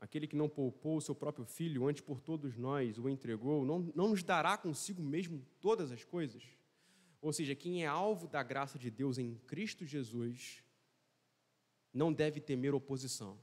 aquele 0.00 0.26
que 0.26 0.34
não 0.34 0.48
poupou 0.48 0.96
o 0.96 1.00
seu 1.00 1.14
próprio 1.14 1.44
filho, 1.44 1.86
antes 1.86 2.00
por 2.00 2.20
todos 2.20 2.56
nós 2.56 2.98
o 2.98 3.08
entregou, 3.08 3.64
não, 3.64 3.92
não 3.94 4.08
nos 4.08 4.22
dará 4.22 4.56
consigo 4.56 5.02
mesmo 5.02 5.44
todas 5.60 5.92
as 5.92 6.02
coisas? 6.04 6.42
Ou 7.20 7.32
seja, 7.32 7.54
quem 7.54 7.84
é 7.84 7.86
alvo 7.86 8.26
da 8.26 8.42
graça 8.42 8.78
de 8.78 8.90
Deus 8.90 9.18
em 9.18 9.34
Cristo 9.46 9.84
Jesus 9.84 10.64
não 11.92 12.12
deve 12.12 12.40
temer 12.40 12.74
oposição. 12.74 13.38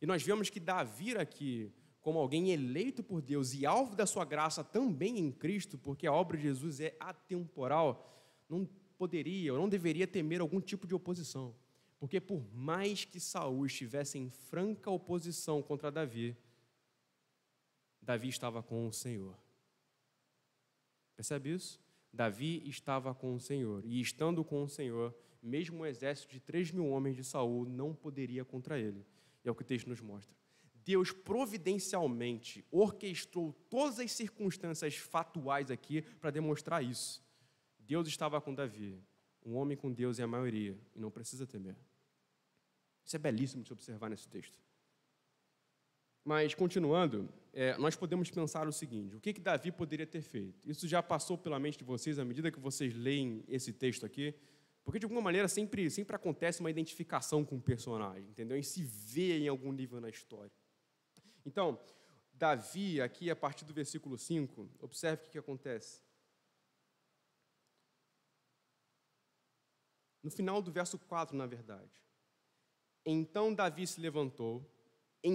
E 0.00 0.06
nós 0.06 0.22
vemos 0.22 0.50
que 0.50 0.60
Davi 0.60 1.16
aqui, 1.16 1.72
como 2.00 2.18
alguém 2.18 2.50
eleito 2.50 3.02
por 3.02 3.22
Deus 3.22 3.54
e 3.54 3.64
alvo 3.64 3.96
da 3.96 4.04
sua 4.04 4.24
graça 4.24 4.62
também 4.62 5.18
em 5.18 5.32
Cristo, 5.32 5.78
porque 5.78 6.06
a 6.06 6.12
obra 6.12 6.36
de 6.36 6.42
Jesus 6.42 6.80
é 6.80 6.94
atemporal, 7.00 8.12
não 8.48 8.68
poderia 8.98 9.52
ou 9.52 9.58
não 9.58 9.68
deveria 9.68 10.06
temer 10.06 10.40
algum 10.40 10.60
tipo 10.60 10.86
de 10.86 10.94
oposição. 10.94 11.54
Porque 11.98 12.20
por 12.20 12.46
mais 12.52 13.04
que 13.04 13.18
Saul 13.18 13.64
estivesse 13.64 14.18
em 14.18 14.28
franca 14.28 14.90
oposição 14.90 15.62
contra 15.62 15.90
Davi, 15.90 16.36
Davi 18.02 18.28
estava 18.28 18.62
com 18.62 18.86
o 18.86 18.92
Senhor. 18.92 19.36
Percebe 21.16 21.54
isso? 21.54 21.80
Davi 22.12 22.62
estava 22.68 23.14
com 23.14 23.34
o 23.34 23.40
Senhor, 23.40 23.84
e 23.84 24.00
estando 24.00 24.44
com 24.44 24.62
o 24.62 24.68
Senhor, 24.68 25.14
mesmo 25.42 25.78
um 25.78 25.86
exército 25.86 26.32
de 26.32 26.40
três 26.40 26.70
mil 26.70 26.88
homens 26.88 27.16
de 27.16 27.24
Saul 27.24 27.66
não 27.66 27.94
poderia 27.94 28.44
contra 28.44 28.78
ele. 28.78 29.06
E 29.44 29.48
é 29.48 29.50
o 29.50 29.54
que 29.54 29.62
o 29.62 29.66
texto 29.66 29.86
nos 29.86 30.00
mostra. 30.00 30.34
Deus 30.84 31.10
providencialmente 31.10 32.64
orquestrou 32.70 33.52
todas 33.68 33.98
as 33.98 34.12
circunstâncias 34.12 34.96
fatuais 34.96 35.70
aqui 35.70 36.02
para 36.20 36.30
demonstrar 36.30 36.84
isso. 36.84 37.24
Deus 37.78 38.08
estava 38.08 38.40
com 38.40 38.54
Davi. 38.54 39.00
Um 39.44 39.56
homem 39.56 39.76
com 39.76 39.92
Deus 39.92 40.18
é 40.18 40.22
a 40.22 40.28
maioria 40.28 40.78
e 40.94 41.00
não 41.00 41.10
precisa 41.10 41.46
temer. 41.46 41.76
Isso 43.04 43.14
é 43.14 43.18
belíssimo 43.18 43.62
de 43.62 43.68
se 43.68 43.72
observar 43.72 44.08
nesse 44.10 44.28
texto. 44.28 44.58
Mas, 46.26 46.56
continuando, 46.56 47.32
é, 47.52 47.78
nós 47.78 47.94
podemos 47.94 48.28
pensar 48.32 48.66
o 48.66 48.72
seguinte: 48.72 49.14
o 49.14 49.20
que, 49.20 49.32
que 49.32 49.40
Davi 49.40 49.70
poderia 49.70 50.04
ter 50.04 50.22
feito? 50.22 50.68
Isso 50.68 50.88
já 50.88 51.00
passou 51.00 51.38
pela 51.38 51.56
mente 51.56 51.78
de 51.78 51.84
vocês 51.84 52.18
à 52.18 52.24
medida 52.24 52.50
que 52.50 52.58
vocês 52.58 52.92
leem 52.96 53.44
esse 53.46 53.72
texto 53.72 54.04
aqui? 54.04 54.34
Porque, 54.84 54.98
de 54.98 55.04
alguma 55.04 55.20
maneira, 55.20 55.46
sempre, 55.46 55.88
sempre 55.88 56.16
acontece 56.16 56.58
uma 56.58 56.68
identificação 56.68 57.44
com 57.44 57.54
o 57.54 57.60
personagem, 57.60 58.28
entendeu? 58.28 58.58
E 58.58 58.64
se 58.64 58.82
vê 58.82 59.38
em 59.38 59.46
algum 59.46 59.70
nível 59.70 60.00
na 60.00 60.08
história. 60.08 60.50
Então, 61.44 61.78
Davi, 62.34 63.00
aqui 63.00 63.30
a 63.30 63.36
partir 63.36 63.64
do 63.64 63.72
versículo 63.72 64.18
5, 64.18 64.68
observe 64.80 65.22
o 65.22 65.24
que, 65.26 65.30
que 65.30 65.38
acontece. 65.38 66.02
No 70.24 70.30
final 70.32 70.60
do 70.60 70.72
verso 70.72 70.98
4, 70.98 71.36
na 71.36 71.46
verdade. 71.46 72.02
Então 73.04 73.54
Davi 73.54 73.86
se 73.86 74.00
levantou 74.00 74.68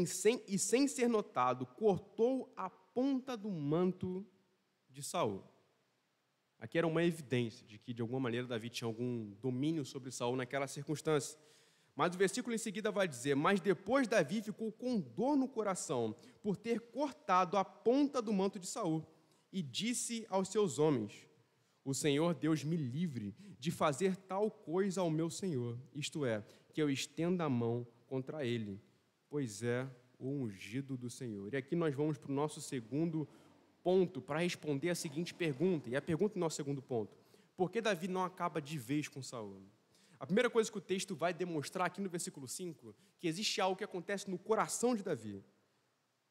sem, 0.06 0.42
e, 0.48 0.58
sem 0.58 0.88
ser 0.88 1.08
notado, 1.08 1.66
cortou 1.66 2.52
a 2.56 2.70
ponta 2.70 3.36
do 3.36 3.50
manto 3.50 4.26
de 4.90 5.04
Saul. 5.04 5.44
Aqui 6.60 6.78
era 6.78 6.86
uma 6.86 7.04
evidência 7.04 7.66
de 7.66 7.80
que, 7.80 7.94
de 7.94 8.02
alguma 8.02 8.20
maneira, 8.20 8.46
Davi 8.46 8.70
tinha 8.70 8.88
algum 8.88 9.32
domínio 9.42 9.84
sobre 9.84 10.12
Saul 10.12 10.36
naquela 10.36 10.68
circunstância. 10.68 11.38
Mas 11.96 12.16
o 12.16 12.18
versículo 12.18 12.54
em 12.54 12.58
seguida 12.58 12.92
vai 12.92 13.08
dizer: 13.08 13.36
Mas 13.36 13.60
depois 13.60 14.08
Davi 14.08 14.42
ficou 14.42 14.72
com 14.72 15.00
dor 15.00 15.36
no 15.36 15.48
coração 15.48 16.16
por 16.42 16.56
ter 16.56 16.80
cortado 16.80 17.58
a 17.58 17.66
ponta 17.66 18.22
do 18.22 18.32
manto 18.32 18.60
de 18.60 18.68
Saul, 18.68 19.06
e 19.52 19.62
disse 19.62 20.26
aos 20.30 20.50
seus 20.50 20.80
homens: 20.80 21.28
O 21.84 21.94
Senhor 21.94 22.34
Deus 22.34 22.64
me 22.64 22.78
livre 22.78 23.36
de 23.60 23.72
fazer 23.72 24.16
tal 24.16 24.50
coisa 24.50 25.02
ao 25.02 25.10
meu 25.10 25.30
Senhor, 25.30 25.78
isto 25.94 26.26
é, 26.26 26.44
que 26.74 26.82
eu 26.82 26.90
estenda 26.90 27.44
a 27.44 27.50
mão 27.50 27.86
contra 28.08 28.46
ele, 28.46 28.80
pois 29.32 29.64
é 29.64 29.90
o 30.20 30.28
ungido 30.28 30.98
do 30.98 31.10
Senhor. 31.10 31.52
E 31.54 31.58
aqui 31.58 31.74
nós 31.74 31.96
vamos 31.96 32.18
para 32.18 32.30
o 32.30 32.36
nosso 32.36 32.62
segundo 32.62 33.28
ponto 33.82 34.22
para 34.22 34.40
responder 34.40 34.90
a 34.90 34.96
seguinte 34.96 35.34
pergunta, 35.34 35.90
e 35.90 35.96
a 35.96 36.02
pergunta 36.02 36.34
do 36.34 36.40
nosso 36.40 36.58
segundo 36.58 36.82
ponto: 36.82 37.18
por 37.56 37.72
que 37.72 37.82
Davi 37.82 38.10
não 38.10 38.24
acaba 38.26 38.62
de 38.62 38.78
vez 38.78 39.08
com 39.08 39.24
Saul? 39.24 39.64
A 40.20 40.26
primeira 40.26 40.50
coisa 40.50 40.70
que 40.70 40.78
o 40.78 40.82
texto 40.82 41.16
vai 41.16 41.34
demonstrar 41.34 41.88
aqui 41.88 42.02
no 42.02 42.10
versículo 42.10 42.48
5, 42.48 42.94
que 43.18 43.28
existe 43.28 43.60
algo 43.62 43.78
que 43.78 43.86
acontece 43.86 44.30
no 44.30 44.38
coração 44.38 44.96
de 44.96 45.02
Davi. 45.02 45.44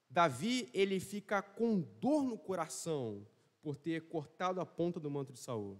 Davi, 0.08 0.68
ele 0.74 1.00
fica 1.00 1.40
com 1.40 1.80
dor 1.80 2.22
no 2.22 2.38
coração 2.38 3.26
por 3.62 3.76
ter 3.76 4.08
cortado 4.08 4.60
a 4.60 4.66
ponta 4.66 5.00
do 5.00 5.10
manto 5.10 5.32
de 5.32 5.40
Saul. 5.40 5.76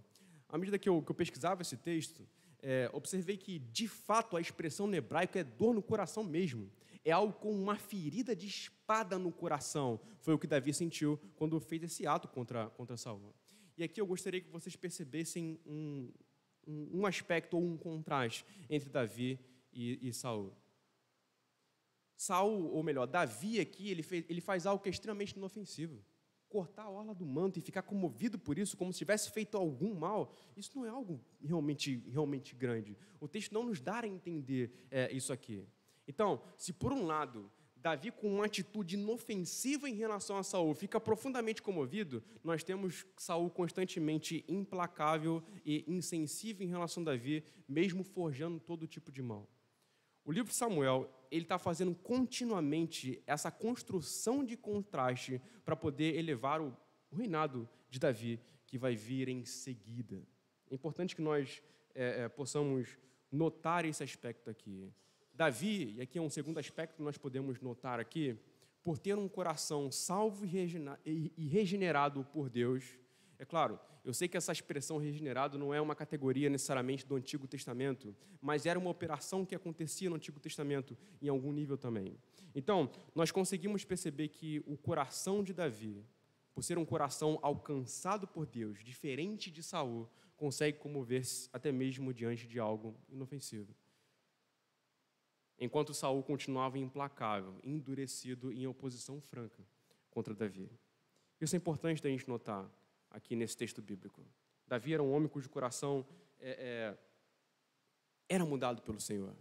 À 0.49 0.57
medida 0.59 0.79
que 0.79 0.89
eu, 0.89 1.01
que 1.03 1.11
eu 1.11 1.15
pesquisava 1.15 1.63
esse 1.63 1.77
texto, 1.77 2.27
é, 2.63 2.91
observei 2.93 3.37
que, 3.37 3.59
de 3.59 3.87
fato, 3.87 4.37
a 4.37 4.41
expressão 4.41 4.87
no 4.87 4.97
hebraico 4.97 5.39
é 5.39 5.45
dor 5.45 5.75
no 5.75 5.83
coração 5.83 6.25
mesmo. 6.25 6.69
É 7.05 7.11
algo 7.11 7.33
com 7.33 7.53
uma 7.53 7.77
ferida 7.77 8.37
de 8.37 8.47
espada 8.47 9.19
no 9.19 9.33
coração. 9.33 10.01
Foi 10.21 10.35
o 10.35 10.39
que 10.39 10.47
Davi 10.47 10.73
sentiu 10.75 11.19
quando 11.37 11.59
fez 11.61 11.83
esse 11.83 12.07
ato 12.07 12.29
contra, 12.29 12.69
contra 12.71 12.97
Saul. 12.97 13.35
E 13.77 13.83
aqui 13.83 14.01
eu 14.01 14.07
gostaria 14.07 14.41
que 14.41 14.51
vocês 14.51 14.77
percebessem 14.77 15.59
um, 15.65 16.13
um, 16.67 17.01
um 17.01 17.07
aspecto 17.07 17.57
ou 17.57 17.65
um 17.65 17.77
contraste 17.77 18.45
entre 18.69 18.91
Davi 18.91 19.41
e, 19.73 20.09
e 20.09 20.13
Saul. 20.13 20.55
Saul, 22.17 22.71
ou 22.71 22.83
melhor, 22.83 23.07
Davi 23.07 23.59
aqui, 23.59 23.89
ele, 23.89 24.03
fez, 24.03 24.27
ele 24.29 24.43
faz 24.43 24.67
algo 24.67 24.83
que 24.83 24.91
é 24.91 24.93
extremamente 24.93 25.33
inofensivo 25.33 26.05
cortar 26.51 26.83
a 26.83 26.91
orla 26.91 27.15
do 27.15 27.25
manto 27.25 27.59
e 27.59 27.63
ficar 27.63 27.83
comovido 27.83 28.37
por 28.37 28.59
isso, 28.59 28.77
como 28.77 28.93
se 28.93 28.99
tivesse 28.99 29.31
feito 29.31 29.57
algum 29.57 29.95
mal, 29.95 30.35
isso 30.57 30.73
não 30.75 30.85
é 30.85 30.89
algo 30.89 31.25
realmente, 31.41 32.03
realmente 32.09 32.55
grande. 32.57 32.99
O 33.21 33.29
texto 33.29 33.53
não 33.53 33.65
nos 33.65 33.81
dá 33.81 34.01
a 34.01 34.07
entender 34.07 34.73
é, 34.91 35.11
isso 35.13 35.33
aqui. 35.33 35.65
Então, 36.11 36.43
se 36.57 36.73
por 36.73 36.93
um 36.93 37.07
lado 37.07 37.49
Davi, 37.77 38.11
com 38.11 38.35
uma 38.35 38.47
atitude 38.47 38.97
inofensiva 38.97 39.89
em 39.89 39.95
relação 39.95 40.37
a 40.37 40.43
Saul, 40.43 40.75
fica 40.75 41.01
profundamente 41.01 41.63
comovido, 41.63 42.21
nós 42.43 42.65
temos 42.65 43.07
Saul 43.17 43.49
constantemente 43.49 44.45
implacável 44.49 45.41
e 45.65 45.85
insensível 45.87 46.67
em 46.67 46.69
relação 46.69 47.05
a 47.05 47.07
Davi, 47.07 47.45
mesmo 47.69 48.03
forjando 48.03 48.59
todo 48.59 48.89
tipo 48.89 49.13
de 49.13 49.23
mal. 49.23 49.49
O 50.25 50.33
livro 50.33 50.51
de 50.51 50.57
Samuel 50.57 51.09
ele 51.31 51.45
está 51.45 51.61
fazendo 51.61 51.95
continuamente 51.95 53.23
essa 53.25 53.53
construção 53.53 54.45
de 54.45 54.57
contraste 54.57 55.41
para 55.65 55.77
poder 55.77 56.17
elevar 56.17 56.61
o, 56.61 56.77
reinado 57.13 57.69
de 57.89 58.01
Davi, 58.01 58.41
que 58.67 58.77
vai 58.77 58.97
vir 58.97 59.29
em 59.29 59.45
seguida. 59.45 60.21
É 60.69 60.75
importante 60.75 61.15
que 61.15 61.23
nós 61.23 61.63
é, 61.95 62.25
é, 62.25 62.29
possamos 62.29 62.99
notar 63.31 63.85
esse 63.85 64.03
aspecto 64.03 64.51
aqui. 64.51 64.93
Davi, 65.41 65.95
e 65.97 66.03
aqui 66.03 66.19
é 66.19 66.21
um 66.21 66.29
segundo 66.29 66.59
aspecto 66.59 66.97
que 66.97 67.03
nós 67.03 67.17
podemos 67.17 67.59
notar 67.63 67.99
aqui, 67.99 68.37
por 68.83 68.99
ter 68.99 69.17
um 69.17 69.27
coração 69.27 69.91
salvo 69.91 70.45
e 70.45 71.49
regenerado 71.49 72.23
por 72.27 72.51
Deus, 72.51 72.85
é 73.39 73.47
claro, 73.47 73.81
eu 74.05 74.13
sei 74.13 74.29
que 74.29 74.37
essa 74.37 74.53
expressão 74.53 74.99
regenerado 74.99 75.57
não 75.57 75.73
é 75.73 75.81
uma 75.81 75.95
categoria 75.95 76.51
necessariamente 76.51 77.07
do 77.07 77.17
Antigo 77.17 77.49
Testamento, 77.49 78.15
mas 78.39 78.67
era 78.67 78.79
uma 78.79 78.91
operação 78.91 79.47
que 79.47 79.55
acontecia 79.55 80.11
no 80.11 80.17
Antigo 80.17 80.39
Testamento 80.39 80.95
em 81.23 81.31
algum 81.31 81.53
nível 81.53 81.79
também. 81.79 82.19
Então, 82.55 82.91
nós 83.15 83.31
conseguimos 83.31 83.83
perceber 83.83 84.29
que 84.29 84.63
o 84.67 84.77
coração 84.77 85.43
de 85.43 85.55
Davi, 85.55 86.05
por 86.55 86.63
ser 86.63 86.77
um 86.77 86.85
coração 86.85 87.39
alcançado 87.41 88.29
por 88.29 88.45
Deus, 88.45 88.85
diferente 88.85 89.51
de 89.51 89.63
Saul, 89.63 90.07
consegue 90.37 90.77
comover-se 90.77 91.49
até 91.51 91.73
mesmo 91.73 92.13
diante 92.13 92.47
de 92.47 92.59
algo 92.59 92.95
inofensivo. 93.09 93.75
Enquanto 95.61 95.93
Saul 95.93 96.23
continuava 96.23 96.79
implacável, 96.79 97.55
endurecido 97.63 98.51
em 98.51 98.67
oposição 98.67 99.21
franca 99.21 99.63
contra 100.11 100.35
Davi. 100.35 100.71
Isso 101.39 101.55
é 101.55 101.59
importante 101.59 102.03
da 102.03 102.09
gente 102.09 102.27
notar 102.27 102.67
aqui 103.11 103.37
nesse 103.37 103.57
texto 103.57 103.83
bíblico. 103.83 104.25
Davi 104.67 104.95
era 104.95 105.03
um 105.03 105.13
homem 105.13 105.29
cujo 105.29 105.51
coração 105.51 106.07
é, 106.39 106.51
é, 106.51 106.99
era 108.29 108.45
mudado 108.45 108.81
pelo 108.81 108.99
Senhor. 108.99 109.37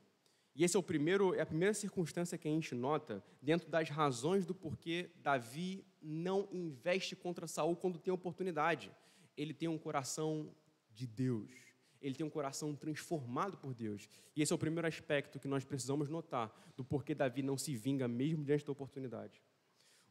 E 0.55 0.63
esse 0.63 0.75
é 0.75 0.79
o 0.79 0.83
primeiro, 0.83 1.33
é 1.33 1.41
a 1.41 1.45
primeira 1.45 1.73
circunstância 1.73 2.37
que 2.37 2.47
a 2.47 2.51
gente 2.51 2.75
nota 2.75 3.23
dentro 3.41 3.69
das 3.69 3.89
razões 3.89 4.45
do 4.45 4.53
porquê 4.53 5.09
Davi 5.21 5.85
não 6.01 6.49
investe 6.51 7.15
contra 7.15 7.47
Saul 7.47 7.77
quando 7.77 7.97
tem 7.97 8.13
oportunidade. 8.13 8.91
Ele 9.37 9.53
tem 9.53 9.69
um 9.69 9.77
coração 9.77 10.53
de 10.91 11.07
Deus. 11.07 11.68
Ele 12.01 12.15
tem 12.15 12.25
um 12.25 12.29
coração 12.29 12.75
transformado 12.75 13.57
por 13.57 13.73
Deus. 13.73 14.09
E 14.35 14.41
esse 14.41 14.53
é 14.53 14.55
o 14.55 14.59
primeiro 14.59 14.87
aspecto 14.87 15.39
que 15.39 15.47
nós 15.47 15.65
precisamos 15.65 16.09
notar 16.09 16.53
do 16.77 16.83
porquê 16.83 17.13
Davi 17.13 17.41
não 17.41 17.57
se 17.57 17.75
vinga 17.75 18.07
mesmo 18.07 18.43
diante 18.43 18.65
da 18.65 18.71
oportunidade. 18.71 19.41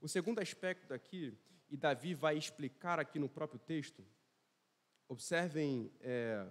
O 0.01 0.09
segundo 0.09 0.39
aspecto 0.39 0.89
daqui 0.89 1.37
e 1.71 1.77
Davi 1.77 2.15
vai 2.15 2.37
explicar 2.37 2.99
aqui 2.99 3.19
no 3.19 3.29
próprio 3.29 3.59
texto. 3.59 4.05
Observem 5.09 5.91
é, 6.01 6.47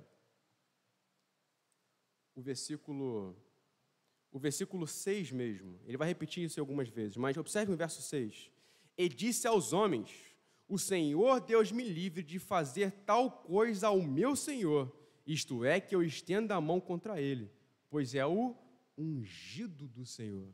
o 2.36 2.41
versículo 2.41 3.36
o 4.32 4.39
versículo 4.39 4.86
6 4.86 5.32
mesmo. 5.32 5.80
Ele 5.86 5.97
vai 5.97 6.08
repetir 6.08 6.43
isso 6.43 6.60
algumas 6.60 6.89
vezes, 6.89 7.17
mas 7.17 7.38
observe 7.38 7.73
o 7.73 7.78
verso 7.78 8.02
6. 8.02 8.52
E 8.97 9.10
disse 9.10 9.47
aos 9.47 9.73
homens: 9.73 10.12
O 10.67 10.78
Senhor 10.78 11.39
Deus 11.39 11.71
me 11.71 11.84
livre 11.84 12.21
de 12.21 12.38
fazer 12.38 12.91
tal 13.06 13.32
coisa 13.32 13.88
ao 13.88 14.02
meu 14.02 14.36
Senhor, 14.36 14.91
isto 15.28 15.66
é, 15.66 15.82
que 15.82 15.94
eu 15.94 16.02
estenda 16.02 16.56
a 16.56 16.62
mão 16.62 16.80
contra 16.80 17.22
ele, 17.22 17.52
pois 17.90 18.16
é 18.16 18.26
o 18.26 18.56
ungido 18.98 19.88
do 19.88 20.06
Senhor. 20.06 20.52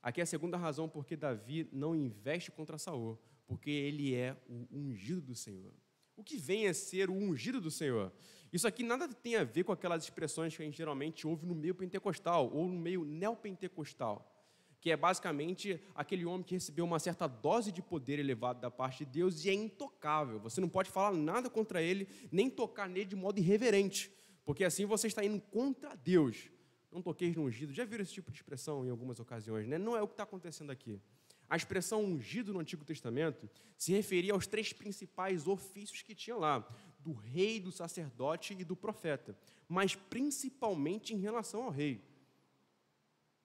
Aqui 0.00 0.20
é 0.20 0.22
a 0.22 0.26
segunda 0.26 0.56
razão 0.56 0.88
porque 0.88 1.16
Davi 1.16 1.68
não 1.72 1.94
investe 1.94 2.50
contra 2.50 2.78
Saul, 2.78 3.18
porque 3.46 3.70
ele 3.70 4.14
é 4.14 4.36
o 4.48 4.66
ungido 4.70 5.20
do 5.20 5.34
Senhor. 5.34 5.74
O 6.16 6.22
que 6.22 6.36
vem 6.36 6.68
a 6.68 6.74
ser 6.74 7.10
o 7.10 7.14
ungido 7.14 7.60
do 7.60 7.70
Senhor? 7.70 8.12
Isso 8.52 8.66
aqui 8.66 8.82
nada 8.82 9.08
tem 9.08 9.36
a 9.36 9.44
ver 9.44 9.64
com 9.64 9.72
aquelas 9.72 10.04
expressões 10.04 10.56
que 10.56 10.62
a 10.62 10.64
gente 10.64 10.76
geralmente 10.76 11.26
ouve 11.26 11.44
no 11.44 11.54
meio 11.54 11.74
pentecostal 11.74 12.50
ou 12.52 12.68
no 12.68 12.78
meio 12.78 13.04
neopentecostal, 13.04 14.39
que 14.80 14.90
é 14.90 14.96
basicamente 14.96 15.80
aquele 15.94 16.24
homem 16.24 16.42
que 16.42 16.54
recebeu 16.54 16.84
uma 16.84 16.98
certa 16.98 17.26
dose 17.26 17.70
de 17.70 17.82
poder 17.82 18.18
elevado 18.18 18.60
da 18.60 18.70
parte 18.70 19.04
de 19.04 19.10
Deus 19.10 19.44
e 19.44 19.50
é 19.50 19.54
intocável. 19.54 20.40
Você 20.40 20.60
não 20.60 20.68
pode 20.68 20.90
falar 20.90 21.12
nada 21.12 21.50
contra 21.50 21.82
ele, 21.82 22.08
nem 22.32 22.48
tocar 22.48 22.88
nele 22.88 23.04
de 23.04 23.16
modo 23.16 23.38
irreverente, 23.38 24.10
porque 24.44 24.64
assim 24.64 24.86
você 24.86 25.06
está 25.06 25.24
indo 25.24 25.40
contra 25.40 25.94
Deus 25.94 26.50
não 26.90 27.00
toqueis 27.00 27.36
no 27.36 27.44
ungido. 27.44 27.72
Já 27.72 27.84
viram 27.84 28.02
esse 28.02 28.12
tipo 28.12 28.30
de 28.30 28.38
expressão 28.38 28.84
em 28.84 28.90
algumas 28.90 29.20
ocasiões, 29.20 29.66
né? 29.66 29.78
Não 29.78 29.96
é 29.96 30.02
o 30.02 30.08
que 30.08 30.14
está 30.14 30.24
acontecendo 30.24 30.70
aqui. 30.70 31.00
A 31.48 31.56
expressão 31.56 32.04
ungido 32.04 32.52
no 32.52 32.60
Antigo 32.60 32.84
Testamento 32.84 33.48
se 33.76 33.92
referia 33.92 34.32
aos 34.32 34.46
três 34.46 34.72
principais 34.72 35.46
ofícios 35.46 36.02
que 36.02 36.14
tinha 36.14 36.36
lá: 36.36 36.66
do 36.98 37.12
rei, 37.12 37.60
do 37.60 37.72
sacerdote 37.72 38.54
e 38.58 38.64
do 38.64 38.76
profeta, 38.76 39.36
mas 39.68 39.94
principalmente 39.94 41.14
em 41.14 41.18
relação 41.18 41.64
ao 41.64 41.70
rei. 41.70 42.02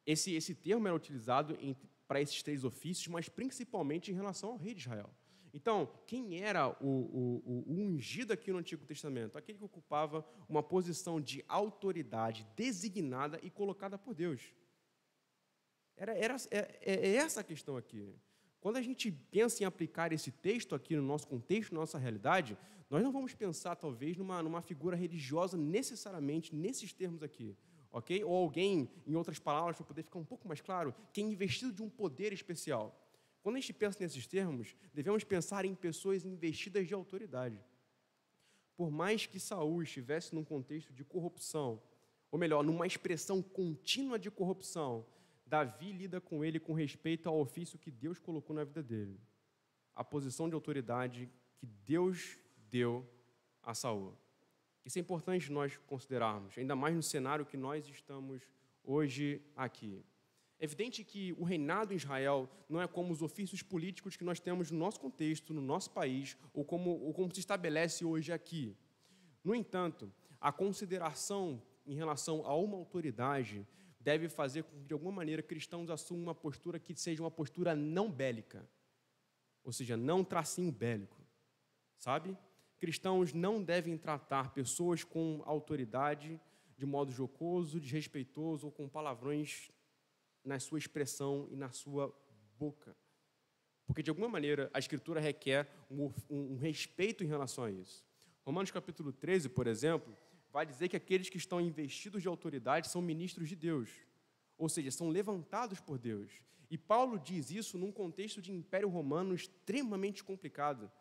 Esse, 0.06 0.34
esse 0.34 0.54
termo 0.54 0.88
era 0.88 0.96
utilizado 0.96 1.58
para 2.08 2.22
esses 2.22 2.42
três 2.44 2.64
ofícios, 2.64 3.08
mas 3.08 3.28
principalmente 3.28 4.12
em 4.12 4.14
relação 4.14 4.52
ao 4.52 4.58
rei 4.58 4.74
de 4.74 4.82
Israel. 4.82 5.10
Então, 5.54 5.90
quem 6.06 6.42
era 6.42 6.68
o, 6.82 6.86
o, 6.86 7.64
o, 7.66 7.80
ungido 7.80 8.34
aqui 8.34 8.52
no 8.52 8.58
Antigo 8.58 8.86
Testamento? 8.86 9.38
Aquele 9.38 9.58
que 9.58 9.64
ocupava 9.64 10.26
uma 10.50 10.62
posição 10.62 11.22
de 11.22 11.46
autoridade 11.48 12.46
designada 12.58 13.40
e 13.42 13.50
colocada 13.50 13.98
por 13.98 14.14
Deus. 14.14 14.54
Era, 15.96 16.14
era, 16.14 16.36
é, 16.52 16.58
é, 16.82 16.94
é 17.08 17.16
essa 17.16 17.40
a 17.40 17.44
questão 17.44 17.78
aqui. 17.78 18.14
Quando 18.60 18.76
a 18.76 18.82
gente 18.82 19.10
pensa 19.10 19.64
em 19.64 19.66
aplicar 19.66 20.12
esse 20.12 20.30
texto 20.30 20.76
aqui 20.76 20.94
no 20.94 21.02
nosso 21.02 21.26
contexto, 21.26 21.74
na 21.74 21.80
nossa 21.80 21.98
realidade, 21.98 22.58
nós 22.90 23.02
não 23.02 23.12
vamos 23.12 23.34
pensar, 23.34 23.76
talvez, 23.76 24.18
numa, 24.18 24.44
numa 24.44 24.62
figura 24.62 24.98
religiosa 24.98 25.56
necessariamente 25.56 26.54
nesses 26.54 26.92
termos 26.92 27.24
aqui. 27.24 27.56
Ok? 27.96 28.26
Ou 28.26 28.36
alguém, 28.36 28.90
em 29.08 29.16
outras 29.16 29.40
palavras, 29.40 29.78
para 29.78 29.86
poder 29.86 30.04
ficar 30.04 30.20
um 30.20 30.26
pouco 30.26 30.46
mais 30.50 30.60
claro, 30.60 30.94
que 31.14 31.22
é 31.22 31.24
investido 31.24 31.72
de 31.72 31.82
um 31.82 31.90
poder 31.90 32.34
especial. 32.34 32.94
Quando 33.42 33.56
a 33.56 33.60
gente 33.62 33.72
pensa 33.72 34.04
nesses 34.04 34.28
termos, 34.28 34.76
devemos 34.94 35.24
pensar 35.24 35.64
em 35.64 35.74
pessoas 35.74 36.26
investidas 36.26 36.86
de 36.86 36.94
autoridade. 36.94 37.58
Por 38.76 38.92
mais 38.92 39.26
que 39.26 39.40
Saul 39.40 39.82
estivesse 39.82 40.36
num 40.36 40.44
contexto 40.44 40.92
de 40.92 41.06
corrupção, 41.06 41.82
ou 42.30 42.38
melhor, 42.38 42.66
numa 42.66 42.86
expressão 42.86 43.42
contínua 43.42 44.20
de 44.20 44.30
corrupção, 44.30 45.06
Davi 45.46 45.94
lida 45.94 46.20
com 46.20 46.44
ele 46.44 46.60
com 46.60 46.74
respeito 46.74 47.30
ao 47.30 47.40
ofício 47.40 47.80
que 47.80 47.90
Deus 47.90 48.20
colocou 48.20 48.54
na 48.54 48.66
vida 48.66 48.84
dele, 48.84 49.18
a 49.96 50.04
posição 50.04 50.50
de 50.50 50.54
autoridade 50.54 51.30
que 51.56 51.66
Deus 51.66 52.38
deu 52.70 53.10
a 53.64 53.74
Saul. 53.74 54.18
Isso 54.86 55.00
é 55.00 55.02
importante 55.02 55.52
nós 55.52 55.76
considerarmos, 55.88 56.58
ainda 56.58 56.76
mais 56.76 56.96
no 56.96 57.02
cenário 57.02 57.46
que 57.46 57.58
nós 57.58 57.88
estamos 57.90 58.44
hoje 58.84 59.42
aqui. 59.56 60.06
É 60.60 60.64
evidente 60.64 61.04
que 61.04 61.34
o 61.34 61.44
reinado 61.44 61.92
em 61.92 61.98
Israel 61.98 62.50
não 62.70 62.82
é 62.82 62.88
como 62.88 63.12
os 63.12 63.22
ofícios 63.22 63.62
políticos 63.62 64.16
que 64.16 64.24
nós 64.24 64.40
temos 64.40 64.72
no 64.72 64.78
nosso 64.78 65.00
contexto, 65.00 65.54
no 65.54 65.62
nosso 65.62 65.90
país, 65.90 66.38
ou 66.54 66.64
como, 66.64 66.92
ou 66.92 67.14
como 67.14 67.34
se 67.34 67.40
estabelece 67.40 68.06
hoje 68.06 68.32
aqui. 68.32 68.78
No 69.44 69.54
entanto, 69.54 70.14
a 70.40 70.52
consideração 70.52 71.62
em 71.86 71.96
relação 71.96 72.46
a 72.46 72.56
uma 72.56 72.78
autoridade 72.78 73.68
deve 74.00 74.30
fazer 74.30 74.64
com 74.64 74.78
que, 74.78 74.86
de 74.86 74.94
alguma 74.94 75.12
maneira, 75.12 75.42
cristãos 75.42 75.90
assumam 75.90 76.26
uma 76.26 76.36
postura 76.36 76.80
que 76.80 76.96
seja 76.96 77.24
uma 77.24 77.32
postura 77.32 77.76
não 77.76 78.10
bélica, 78.10 78.70
ou 79.64 79.74
seja, 79.74 79.98
não 79.98 80.24
tracinho 80.24 80.72
bélico, 80.72 81.18
sabe? 81.98 82.38
Cristãos 82.80 83.34
não 83.34 83.64
devem 83.64 83.98
tratar 83.98 84.54
pessoas 84.54 85.04
com 85.04 85.42
autoridade 85.46 86.40
de 86.78 86.86
modo 86.86 87.12
jocoso, 87.12 87.80
desrespeitoso 87.80 88.68
ou 88.68 88.72
com 88.72 88.88
palavrões 88.88 89.72
na 90.44 90.60
sua 90.60 90.78
expressão 90.78 91.48
e 91.50 91.56
na 91.56 91.72
sua 91.72 92.14
boca. 92.58 92.96
Porque, 93.86 94.04
de 94.04 94.10
alguma 94.10 94.28
maneira, 94.28 94.70
a 94.74 94.80
Escritura 94.80 95.20
requer 95.20 95.70
um, 95.90 96.12
um, 96.30 96.54
um, 96.54 96.58
respeito 96.58 97.24
em 97.24 97.28
relação 97.28 97.64
a 97.64 97.72
isso. 97.72 98.04
Romanos 98.44 98.72
capítulo 98.72 99.12
13, 99.12 99.50
por 99.50 99.68
exemplo, 99.68 100.16
vai 100.52 100.66
dizer 100.66 100.90
que 100.90 100.96
aqueles 100.96 101.30
que 101.30 101.38
estão 101.38 101.62
investidos 101.62 102.22
de 102.22 102.28
autoridade 102.28 102.90
são 102.90 103.02
ministros 103.02 103.48
de 103.50 103.56
Deus, 103.56 103.90
ou 104.58 104.70
seja, 104.70 104.92
são 104.92 105.10
levantados 105.10 105.80
por 105.80 105.98
Deus. 105.98 106.32
E 106.70 106.78
Paulo 106.78 107.20
diz 107.20 107.52
isso 107.52 107.78
num 107.78 107.92
contexto 107.92 108.42
de 108.42 108.52
império 108.52 108.90
romano 108.90 109.36
extremamente 109.36 110.24
complicado, 110.24 110.92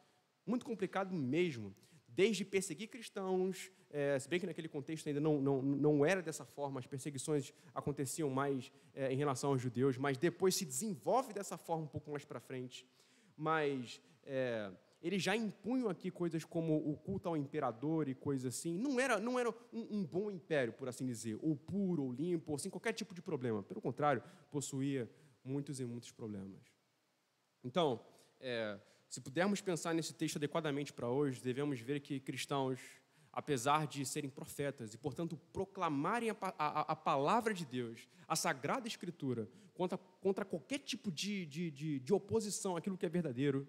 muito 0.46 0.64
complicado 0.64 1.14
mesmo, 1.14 1.74
desde 2.08 2.44
perseguir 2.44 2.88
cristãos, 2.88 3.70
é, 3.90 4.18
se 4.18 4.28
bem 4.28 4.40
que 4.40 4.46
naquele 4.46 4.68
contexto 4.68 5.06
ainda 5.06 5.20
não, 5.20 5.40
não, 5.40 5.62
não 5.62 6.04
era 6.04 6.22
dessa 6.22 6.44
forma, 6.44 6.80
as 6.80 6.86
perseguições 6.86 7.52
aconteciam 7.74 8.30
mais 8.30 8.72
é, 8.94 9.12
em 9.12 9.16
relação 9.16 9.50
aos 9.50 9.62
judeus, 9.62 9.96
mas 9.96 10.18
depois 10.18 10.54
se 10.54 10.64
desenvolve 10.64 11.32
dessa 11.32 11.56
forma 11.56 11.84
um 11.84 11.88
pouco 11.88 12.10
mais 12.10 12.24
para 12.24 12.40
frente. 12.40 12.86
Mas 13.36 14.00
é, 14.24 14.70
eles 15.02 15.22
já 15.22 15.36
impunham 15.36 15.88
aqui 15.88 16.10
coisas 16.10 16.44
como 16.44 16.76
o 16.76 16.96
culto 16.96 17.28
ao 17.28 17.36
imperador 17.36 18.08
e 18.08 18.14
coisas 18.14 18.54
assim. 18.54 18.78
Não 18.78 18.98
era, 18.98 19.20
não 19.20 19.38
era 19.38 19.50
um, 19.72 19.98
um 19.98 20.04
bom 20.04 20.30
império, 20.30 20.72
por 20.72 20.88
assim 20.88 21.04
dizer, 21.04 21.38
ou 21.42 21.54
puro, 21.54 22.04
ou 22.04 22.12
limpo, 22.12 22.52
ou 22.52 22.58
sem 22.58 22.70
qualquer 22.70 22.94
tipo 22.94 23.14
de 23.14 23.20
problema. 23.20 23.62
Pelo 23.62 23.80
contrário, 23.80 24.22
possuía 24.50 25.10
muitos 25.44 25.78
e 25.78 25.84
muitos 25.84 26.10
problemas. 26.10 26.62
Então, 27.62 28.00
é, 28.40 28.78
se 29.14 29.20
pudermos 29.20 29.60
pensar 29.60 29.94
nesse 29.94 30.12
texto 30.12 30.38
adequadamente 30.38 30.92
para 30.92 31.08
hoje, 31.08 31.40
devemos 31.40 31.78
ver 31.78 32.00
que 32.00 32.18
cristãos, 32.18 32.80
apesar 33.32 33.86
de 33.86 34.04
serem 34.04 34.28
profetas 34.28 34.92
e, 34.92 34.98
portanto, 34.98 35.36
proclamarem 35.52 36.30
a, 36.30 36.36
a, 36.40 36.80
a 36.80 36.96
palavra 36.96 37.54
de 37.54 37.64
Deus, 37.64 38.08
a 38.26 38.34
Sagrada 38.34 38.88
Escritura, 38.88 39.48
contra, 39.72 39.96
contra 39.96 40.44
qualquer 40.44 40.80
tipo 40.80 41.12
de, 41.12 41.46
de, 41.46 41.70
de, 41.70 42.00
de 42.00 42.12
oposição 42.12 42.76
àquilo 42.76 42.98
que 42.98 43.06
é 43.06 43.08
verdadeiro, 43.08 43.68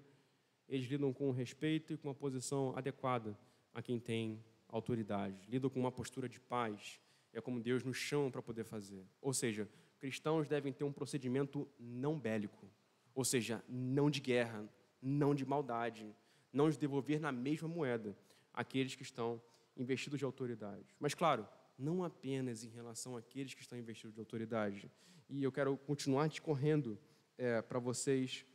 eles 0.67 0.87
lidam 0.87 1.13
com 1.13 1.29
respeito 1.29 1.93
e 1.93 1.97
com 1.97 2.07
uma 2.07 2.15
posição 2.15 2.75
adequada 2.75 3.37
a 3.71 3.83
quem 3.83 3.99
tem 3.99 4.43
autoridade, 4.67 5.47
lidam 5.47 5.69
com 5.69 5.79
uma 5.79 5.91
postura 5.91 6.27
de 6.27 6.39
paz, 6.39 6.99
é 7.31 7.39
como 7.39 7.59
Deus 7.59 7.83
nos 7.83 7.97
chama 7.97 8.31
para 8.31 8.41
poder 8.41 8.63
fazer. 8.63 9.05
Ou 9.21 9.31
seja, 9.31 9.69
cristãos 9.99 10.47
devem 10.47 10.73
ter 10.73 10.83
um 10.83 10.91
procedimento 10.91 11.69
não 11.79 12.17
bélico, 12.17 12.67
ou 13.13 13.23
seja, 13.23 13.63
não 13.69 14.09
de 14.09 14.19
guerra, 14.19 14.67
não 15.01 15.35
de 15.35 15.45
maldade, 15.45 16.15
não 16.51 16.69
de 16.69 16.77
devolver 16.77 17.19
na 17.19 17.31
mesma 17.31 17.67
moeda 17.67 18.17
aqueles 18.53 18.95
que 18.95 19.03
estão 19.03 19.41
investidos 19.75 20.19
de 20.19 20.25
autoridade. 20.25 20.95
Mas, 20.99 21.13
claro, 21.13 21.47
não 21.77 22.03
apenas 22.03 22.63
em 22.63 22.69
relação 22.69 23.17
àqueles 23.17 23.53
que 23.53 23.61
estão 23.61 23.77
investidos 23.77 24.13
de 24.13 24.19
autoridade. 24.19 24.89
E 25.29 25.43
eu 25.43 25.51
quero 25.51 25.77
continuar 25.77 26.27
discorrendo 26.27 26.97
é, 27.37 27.61
para 27.61 27.79
vocês 27.79 28.45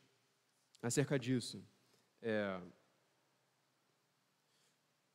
acerca 0.83 1.18
disso. 1.18 1.62
É, 2.22 2.61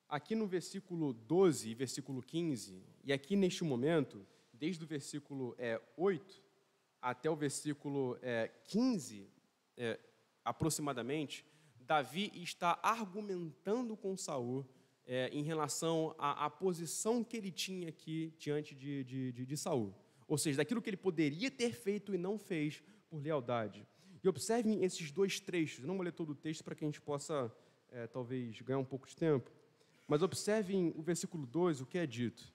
aqui 0.07 0.35
no 0.35 0.47
versículo 0.47 1.13
12 1.13 1.69
e 1.69 1.73
versículo 1.73 2.21
15, 2.21 2.83
e 3.03 3.11
aqui 3.11 3.35
neste 3.35 3.63
momento, 3.63 4.25
desde 4.53 4.83
o 4.83 4.87
versículo 4.87 5.55
é, 5.57 5.81
8 5.97 6.43
até 7.01 7.29
o 7.29 7.35
versículo 7.35 8.17
é, 8.21 8.47
15, 8.65 9.29
é, 9.77 9.99
aproximadamente, 10.45 11.43
Davi 11.81 12.31
está 12.35 12.79
argumentando 12.81 13.97
com 13.97 14.15
Saul 14.15 14.65
é, 15.05 15.29
em 15.29 15.43
relação 15.43 16.15
à, 16.17 16.45
à, 16.45 16.49
posição 16.49 17.23
que 17.23 17.35
ele 17.35 17.51
tinha 17.51 17.89
aqui 17.89 18.33
diante 18.37 18.73
de, 18.73 19.03
de, 19.03 19.31
de, 19.31 19.45
de 19.45 19.57
Saul. 19.57 19.93
Ou 20.27 20.37
seja, 20.37 20.57
daquilo 20.57 20.81
que 20.81 20.89
ele 20.89 20.97
poderia 20.97 21.51
ter 21.51 21.73
feito 21.73 22.13
e 22.13 22.17
não 22.17 22.37
fez 22.37 22.81
por 23.09 23.21
lealdade. 23.21 23.87
E 24.23 24.27
observem 24.27 24.83
esses 24.83 25.11
dois 25.11 25.39
trechos. 25.39 25.81
Eu 25.81 25.87
não 25.87 25.95
vou 25.95 26.03
ler 26.03 26.11
todo 26.11 26.31
o 26.31 26.35
texto 26.35 26.63
para 26.63 26.73
que 26.73 26.83
a 26.83 26.87
gente 26.87 27.01
possa, 27.01 27.55
é, 27.91 28.07
talvez, 28.07 28.59
ganhar 28.61 28.79
um 28.79 28.85
pouco 28.85 29.07
de 29.07 29.15
tempo. 29.15 29.51
Mas 30.07 30.23
observem 30.23 30.91
o 30.95 31.01
versículo 31.01 31.45
2, 31.45 31.81
o 31.81 31.85
que 31.85 31.99
é 31.99 32.07
dito. 32.07 32.51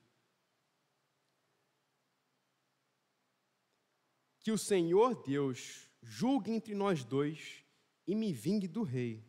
Que 4.41 4.51
o 4.51 4.59
Senhor 4.59 5.23
Deus 5.23 5.89
julgue 6.03 6.51
entre 6.51 6.75
nós 6.75 7.05
dois 7.05 7.65
e 8.07 8.15
me 8.15 8.33
vingue 8.33 8.67
do 8.67 8.83
rei. 8.83 9.25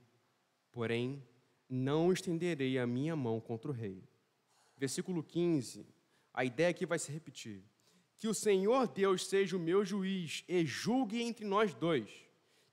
Porém, 0.72 1.24
não 1.70 2.12
estenderei 2.12 2.78
a 2.78 2.88
minha 2.88 3.16
mão 3.16 3.40
contra 3.40 3.72
o 3.72 3.74
rei. 3.74 4.04
Versículo 4.78 5.24
15. 5.24 5.86
A 6.34 6.46
ideia 6.46 6.70
aqui 6.70 6.86
vai 6.86 7.00
se 7.00 7.12
repetir. 7.12 7.64
Que 8.18 8.28
o 8.28 8.34
Senhor 8.34 8.88
Deus 8.88 9.28
seja 9.28 9.58
o 9.58 9.60
meu 9.60 9.84
juiz 9.84 10.44
e 10.48 10.66
julgue 10.66 11.22
entre 11.22 11.46
nós 11.46 11.74
dois. 11.74 12.10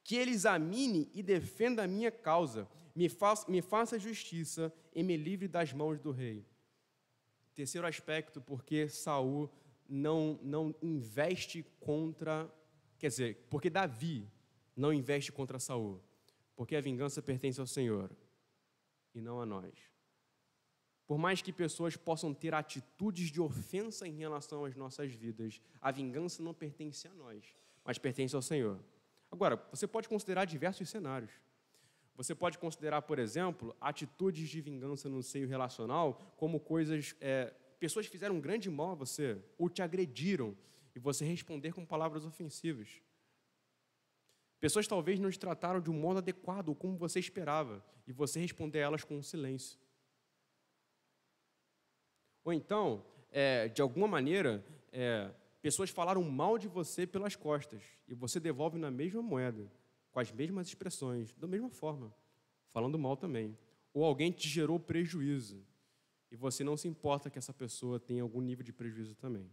Que 0.05 0.17
ele 0.17 0.31
examine 0.31 1.11
e 1.13 1.23
defenda 1.23 1.85
a 1.85 1.89
minha 1.89 2.11
causa, 2.11 2.69
me 2.95 3.09
faça, 3.09 3.51
me 3.51 3.61
faça 3.61 3.99
justiça 3.99 4.73
e 4.95 5.03
me 5.03 5.17
livre 5.17 5.49
das 5.49 5.73
mãos 5.73 5.99
do 6.01 6.11
rei. 6.11 6.47
Terceiro 7.55 7.87
aspecto, 7.87 8.41
porque 8.41 8.89
Saul 8.89 9.51
não, 9.89 10.39
não 10.43 10.75
investe 10.83 11.65
contra 11.81 12.51
Quer 12.99 13.09
dizer, 13.09 13.47
porque 13.49 13.71
Davi 13.71 14.29
não 14.79 14.93
investe 14.93 15.33
contra 15.33 15.59
Saul, 15.59 16.01
porque 16.55 16.77
a 16.77 16.81
vingança 16.81 17.21
pertence 17.21 17.61
ao 17.61 17.67
Senhor 17.67 18.11
e 19.15 19.21
não 19.21 19.41
a 19.41 19.47
nós. 19.47 19.75
Por 21.07 21.19
mais 21.19 21.43
que 21.43 21.53
pessoas 21.53 21.97
possam 21.97 22.33
ter 22.33 22.55
atitudes 22.55 23.31
de 23.31 23.41
ofensa 23.41 24.07
em 24.07 24.13
relação 24.13 24.65
às 24.65 24.77
nossas 24.77 25.13
vidas, 25.13 25.61
a 25.81 25.91
vingança 25.91 26.43
não 26.43 26.55
pertence 26.55 27.09
a 27.09 27.15
nós, 27.15 27.57
mas 27.85 27.99
pertence 27.99 28.37
ao 28.37 28.43
Senhor. 28.43 28.79
Agora, 29.31 29.57
você 29.71 29.87
pode 29.87 30.09
considerar 30.09 30.45
diversos 30.45 30.89
cenários. 30.89 31.33
Você 32.15 32.35
pode 32.35 32.59
considerar, 32.59 33.03
por 33.03 33.19
exemplo, 33.19 33.75
atitudes 33.81 34.49
de 34.49 34.61
vingança 34.61 35.09
no 35.09 35.23
seio 35.23 35.49
relacional 35.49 36.35
como 36.37 36.61
coisas. 36.61 37.15
É, 37.21 37.55
pessoas 37.79 38.07
fizeram 38.07 38.37
um 38.37 38.41
grande 38.41 38.69
mal 38.69 38.91
a 38.91 38.95
você, 38.95 39.41
ou 39.57 39.69
te 39.69 39.83
agrediram, 39.83 40.57
e 40.95 40.99
você 40.99 41.25
responder 41.25 41.73
com 41.73 41.87
palavras 41.87 42.25
ofensivas. 42.25 43.01
Pessoas 44.61 44.89
talvez 44.89 45.21
não 45.21 45.31
te 45.31 45.39
trataram 45.39 45.81
de 45.81 45.91
um 45.91 45.95
modo 45.95 46.19
adequado 46.19 46.71
ou 46.71 46.75
como 46.75 46.97
você 46.97 47.21
esperava, 47.21 47.85
e 48.07 48.13
você 48.13 48.41
responder 48.41 48.79
a 48.79 48.83
elas 48.83 49.05
com 49.05 49.17
um 49.17 49.23
silêncio. 49.23 49.79
Ou 52.43 52.53
então, 52.53 53.05
é, 53.31 53.69
de 53.69 53.83
alguma 53.83 54.09
maneira, 54.09 54.65
é, 54.91 55.31
pessoas 55.61 55.91
falaram 55.91 56.23
mal 56.23 56.59
de 56.59 56.67
você 56.67 57.07
pelas 57.07 57.37
costas 57.37 57.83
e 58.09 58.15
você 58.15 58.41
devolve 58.41 58.79
na 58.79 58.91
mesma 58.91 59.21
moeda, 59.21 59.71
com 60.11 60.19
as 60.19 60.33
mesmas 60.33 60.67
expressões, 60.67 61.35
da 61.35 61.47
mesma 61.47 61.69
forma, 61.69 62.13
falando 62.73 62.99
mal 62.99 63.17
também. 63.17 63.57
Ou 63.93 64.05
alguém 64.05 64.33
te 64.33 64.49
gerou 64.49 64.81
prejuízo 64.81 65.63
e 66.31 66.37
você 66.37 66.65
não 66.65 66.77
se 66.77 66.89
importa 66.89 67.31
que 67.31 67.39
essa 67.39 67.53
pessoa 67.53 68.01
tenha 68.01 68.23
algum 68.23 68.41
nível 68.41 68.65
de 68.65 68.73
prejuízo 68.73 69.15
também. 69.15 69.51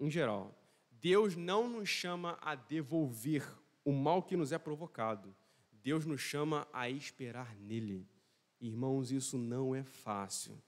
Em 0.00 0.10
geral, 0.10 0.54
Deus 1.00 1.36
não 1.36 1.68
nos 1.68 1.88
chama 1.88 2.38
a 2.40 2.54
devolver 2.54 3.46
o 3.84 3.92
mal 3.92 4.22
que 4.22 4.36
nos 4.36 4.52
é 4.52 4.58
provocado. 4.58 5.34
Deus 5.72 6.04
nos 6.04 6.20
chama 6.20 6.66
a 6.72 6.90
esperar 6.90 7.56
nele. 7.56 8.06
Irmãos, 8.60 9.12
isso 9.12 9.38
não 9.38 9.74
é 9.74 9.84
fácil. 9.84 10.60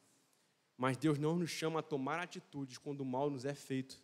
Mas 0.76 0.96
Deus 0.96 1.18
não 1.18 1.36
nos 1.36 1.50
chama 1.50 1.80
a 1.80 1.82
tomar 1.82 2.18
atitudes 2.18 2.78
quando 2.78 3.00
o 3.00 3.04
mal 3.04 3.28
nos 3.28 3.44
é 3.44 3.54
feito. 3.54 4.00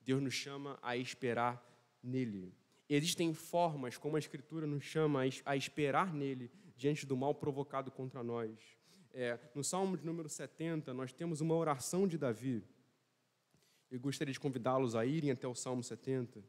Deus 0.00 0.22
nos 0.22 0.34
chama 0.34 0.78
a 0.82 0.96
esperar 0.96 1.60
nele. 2.02 2.54
Existem 2.88 3.32
formas 3.32 3.96
como 3.96 4.16
a 4.16 4.18
Escritura 4.18 4.66
nos 4.66 4.84
chama 4.84 5.22
a 5.44 5.56
esperar 5.56 6.12
nele 6.12 6.50
diante 6.76 7.06
do 7.06 7.16
mal 7.16 7.34
provocado 7.34 7.90
contra 7.90 8.22
nós. 8.22 8.58
É, 9.12 9.38
no 9.54 9.64
Salmo 9.64 9.96
de 9.96 10.04
número 10.04 10.28
70, 10.28 10.92
nós 10.94 11.12
temos 11.12 11.40
uma 11.40 11.54
oração 11.54 12.06
de 12.06 12.16
Davi. 12.16 12.64
Eu 13.90 13.98
gostaria 13.98 14.32
de 14.32 14.38
convidá-los 14.38 14.94
a 14.94 15.04
irem 15.04 15.32
até 15.32 15.48
o 15.48 15.54
Salmo 15.54 15.82
70. 15.82 16.42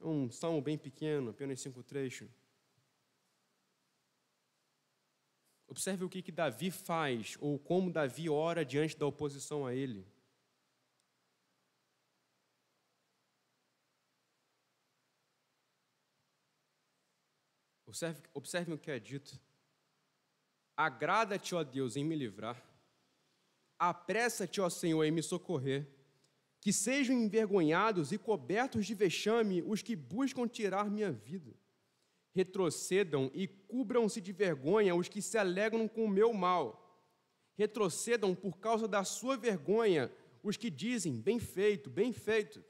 É 0.00 0.04
um 0.04 0.30
salmo 0.30 0.60
bem 0.60 0.76
pequeno, 0.76 1.30
apenas 1.30 1.60
cinco 1.60 1.82
trechos. 1.82 2.28
Observe 5.68 6.04
o 6.04 6.08
que, 6.08 6.22
que 6.22 6.32
Davi 6.32 6.70
faz, 6.70 7.36
ou 7.40 7.58
como 7.58 7.92
Davi 7.92 8.28
ora 8.28 8.64
diante 8.64 8.96
da 8.96 9.06
oposição 9.06 9.64
a 9.66 9.74
ele. 9.74 10.06
Observe, 17.86 18.22
observe 18.34 18.72
o 18.72 18.78
que 18.78 18.90
é 18.90 18.98
dito. 18.98 19.40
Agrada-te, 20.76 21.54
ó 21.54 21.62
Deus, 21.62 21.96
em 21.96 22.04
me 22.04 22.16
livrar. 22.16 22.60
Apressa-te, 23.78 24.60
ó 24.60 24.68
Senhor, 24.68 25.04
em 25.04 25.10
me 25.10 25.22
socorrer. 25.22 25.86
Que 26.60 26.72
sejam 26.72 27.14
envergonhados 27.14 28.12
e 28.12 28.18
cobertos 28.18 28.86
de 28.86 28.94
vexame 28.94 29.62
os 29.62 29.82
que 29.82 29.94
buscam 29.94 30.48
tirar 30.48 30.90
minha 30.90 31.12
vida 31.12 31.54
retrocedam 32.34 33.30
e 33.32 33.46
cubram-se 33.46 34.20
de 34.20 34.32
vergonha 34.32 34.94
os 34.94 35.08
que 35.08 35.22
se 35.22 35.38
alegram 35.38 35.86
com 35.86 36.04
o 36.04 36.08
meu 36.08 36.32
mal. 36.32 36.80
Retrocedam 37.56 38.34
por 38.34 38.58
causa 38.58 38.88
da 38.88 39.04
sua 39.04 39.36
vergonha 39.36 40.10
os 40.42 40.56
que 40.56 40.68
dizem: 40.68 41.20
bem 41.20 41.38
feito, 41.38 41.88
bem 41.88 42.12
feito. 42.12 42.62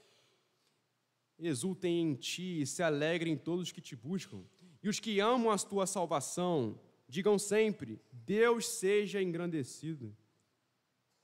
Exultem 1.38 2.02
em 2.02 2.14
ti 2.14 2.60
e 2.60 2.66
se 2.66 2.82
alegrem 2.82 3.36
todos 3.36 3.62
os 3.64 3.72
que 3.72 3.80
te 3.80 3.96
buscam. 3.96 4.44
E 4.82 4.88
os 4.88 5.00
que 5.00 5.18
amam 5.18 5.50
a 5.50 5.56
tua 5.56 5.86
salvação, 5.86 6.78
digam 7.08 7.38
sempre: 7.38 7.98
Deus 8.12 8.68
seja 8.68 9.22
engrandecido. 9.22 10.14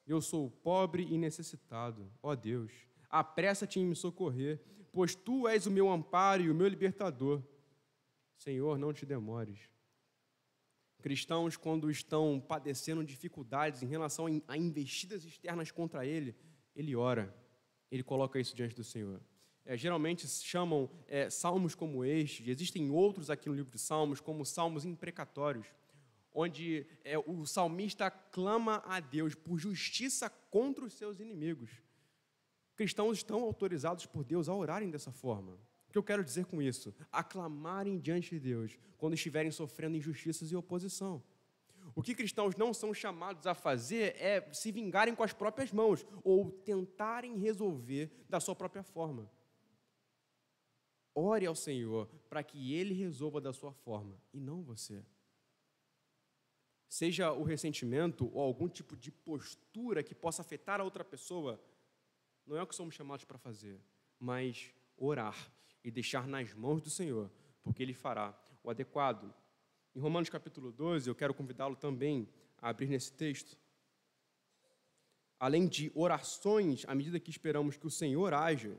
Eu 0.06 0.20
sou 0.20 0.50
pobre 0.50 1.04
e 1.04 1.16
necessitado, 1.16 2.10
ó 2.22 2.34
Deus, 2.34 2.72
apressa-te 3.08 3.78
em 3.78 3.86
me 3.86 3.94
socorrer, 3.94 4.60
pois 4.92 5.14
tu 5.14 5.46
és 5.46 5.66
o 5.66 5.70
meu 5.70 5.90
amparo 5.90 6.42
e 6.42 6.50
o 6.50 6.54
meu 6.54 6.66
libertador. 6.66 7.42
Senhor, 8.36 8.78
não 8.78 8.92
te 8.92 9.04
demores. 9.04 9.68
Cristãos, 11.00 11.56
quando 11.56 11.90
estão 11.90 12.40
padecendo 12.40 13.04
dificuldades 13.04 13.82
em 13.82 13.86
relação 13.86 14.26
a 14.46 14.56
investidas 14.56 15.24
externas 15.24 15.70
contra 15.70 16.04
ele, 16.04 16.34
ele 16.74 16.94
ora, 16.94 17.34
ele 17.90 18.02
coloca 18.02 18.38
isso 18.38 18.54
diante 18.54 18.74
do 18.74 18.84
Senhor. 18.84 19.20
É, 19.64 19.76
geralmente 19.76 20.26
chamam 20.26 20.90
é, 21.06 21.28
salmos 21.30 21.74
como 21.74 22.04
este, 22.04 22.48
existem 22.50 22.90
outros 22.90 23.30
aqui 23.30 23.48
no 23.48 23.54
livro 23.54 23.70
de 23.70 23.78
Salmos, 23.78 24.20
como 24.20 24.44
salmos 24.44 24.84
imprecatórios, 24.84 25.66
onde 26.32 26.86
é, 27.04 27.18
o 27.18 27.44
salmista 27.46 28.10
clama 28.10 28.82
a 28.86 29.00
Deus 29.00 29.34
por 29.34 29.58
justiça 29.58 30.30
contra 30.50 30.84
os 30.84 30.94
seus 30.94 31.20
inimigos. 31.20 31.70
Cristãos 32.76 33.18
estão 33.18 33.42
autorizados 33.42 34.06
por 34.06 34.24
Deus 34.24 34.48
a 34.48 34.54
orarem 34.54 34.90
dessa 34.90 35.12
forma. 35.12 35.52
O 35.88 35.92
que 35.92 35.98
eu 35.98 36.02
quero 36.02 36.24
dizer 36.24 36.46
com 36.46 36.62
isso? 36.62 36.94
Aclamarem 37.10 37.98
diante 37.98 38.30
de 38.30 38.40
Deus 38.40 38.78
quando 38.96 39.14
estiverem 39.14 39.50
sofrendo 39.50 39.96
injustiças 39.96 40.50
e 40.52 40.56
oposição. 40.56 41.22
O 41.94 42.02
que 42.02 42.14
cristãos 42.14 42.54
não 42.54 42.72
são 42.72 42.94
chamados 42.94 43.46
a 43.46 43.54
fazer 43.54 44.14
é 44.16 44.48
se 44.52 44.70
vingarem 44.70 45.14
com 45.14 45.22
as 45.22 45.32
próprias 45.32 45.72
mãos 45.72 46.06
ou 46.22 46.50
tentarem 46.50 47.36
resolver 47.36 48.10
da 48.28 48.38
sua 48.38 48.54
própria 48.54 48.82
forma. 48.82 49.28
Ore 51.14 51.46
ao 51.46 51.56
Senhor 51.56 52.06
para 52.28 52.42
que 52.42 52.72
Ele 52.72 52.94
resolva 52.94 53.40
da 53.40 53.52
sua 53.52 53.72
forma 53.72 54.16
e 54.32 54.38
não 54.38 54.62
você. 54.62 55.04
Seja 56.90 57.32
o 57.32 57.44
ressentimento 57.44 58.28
ou 58.34 58.42
algum 58.42 58.68
tipo 58.68 58.96
de 58.96 59.12
postura 59.12 60.02
que 60.02 60.12
possa 60.12 60.42
afetar 60.42 60.80
a 60.80 60.84
outra 60.84 61.04
pessoa, 61.04 61.62
não 62.44 62.56
é 62.56 62.62
o 62.62 62.66
que 62.66 62.74
somos 62.74 62.96
chamados 62.96 63.24
para 63.24 63.38
fazer, 63.38 63.80
mas 64.18 64.74
orar 64.96 65.36
e 65.84 65.90
deixar 65.92 66.26
nas 66.26 66.52
mãos 66.52 66.82
do 66.82 66.90
Senhor, 66.90 67.30
porque 67.62 67.80
Ele 67.80 67.94
fará 67.94 68.36
o 68.64 68.68
adequado. 68.68 69.32
Em 69.94 70.00
Romanos 70.00 70.28
capítulo 70.30 70.72
12, 70.72 71.08
eu 71.08 71.14
quero 71.14 71.32
convidá-lo 71.32 71.76
também 71.76 72.28
a 72.60 72.70
abrir 72.70 72.88
nesse 72.88 73.12
texto. 73.12 73.56
Além 75.38 75.68
de 75.68 75.92
orações, 75.94 76.84
à 76.88 76.94
medida 76.94 77.20
que 77.20 77.30
esperamos 77.30 77.76
que 77.76 77.86
o 77.86 77.90
Senhor 77.90 78.34
haja, 78.34 78.76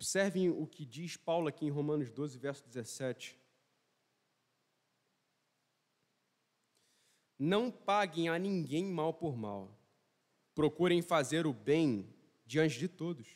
Observem 0.00 0.48
o 0.48 0.66
que 0.66 0.86
diz 0.86 1.18
Paulo 1.18 1.46
aqui 1.46 1.66
em 1.66 1.70
Romanos 1.70 2.08
12, 2.08 2.38
verso 2.38 2.66
17. 2.66 3.38
Não 7.38 7.70
paguem 7.70 8.30
a 8.30 8.38
ninguém 8.38 8.86
mal 8.86 9.12
por 9.12 9.36
mal. 9.36 9.78
Procurem 10.54 11.02
fazer 11.02 11.46
o 11.46 11.52
bem 11.52 12.08
diante 12.46 12.78
de 12.78 12.88
todos. 12.88 13.28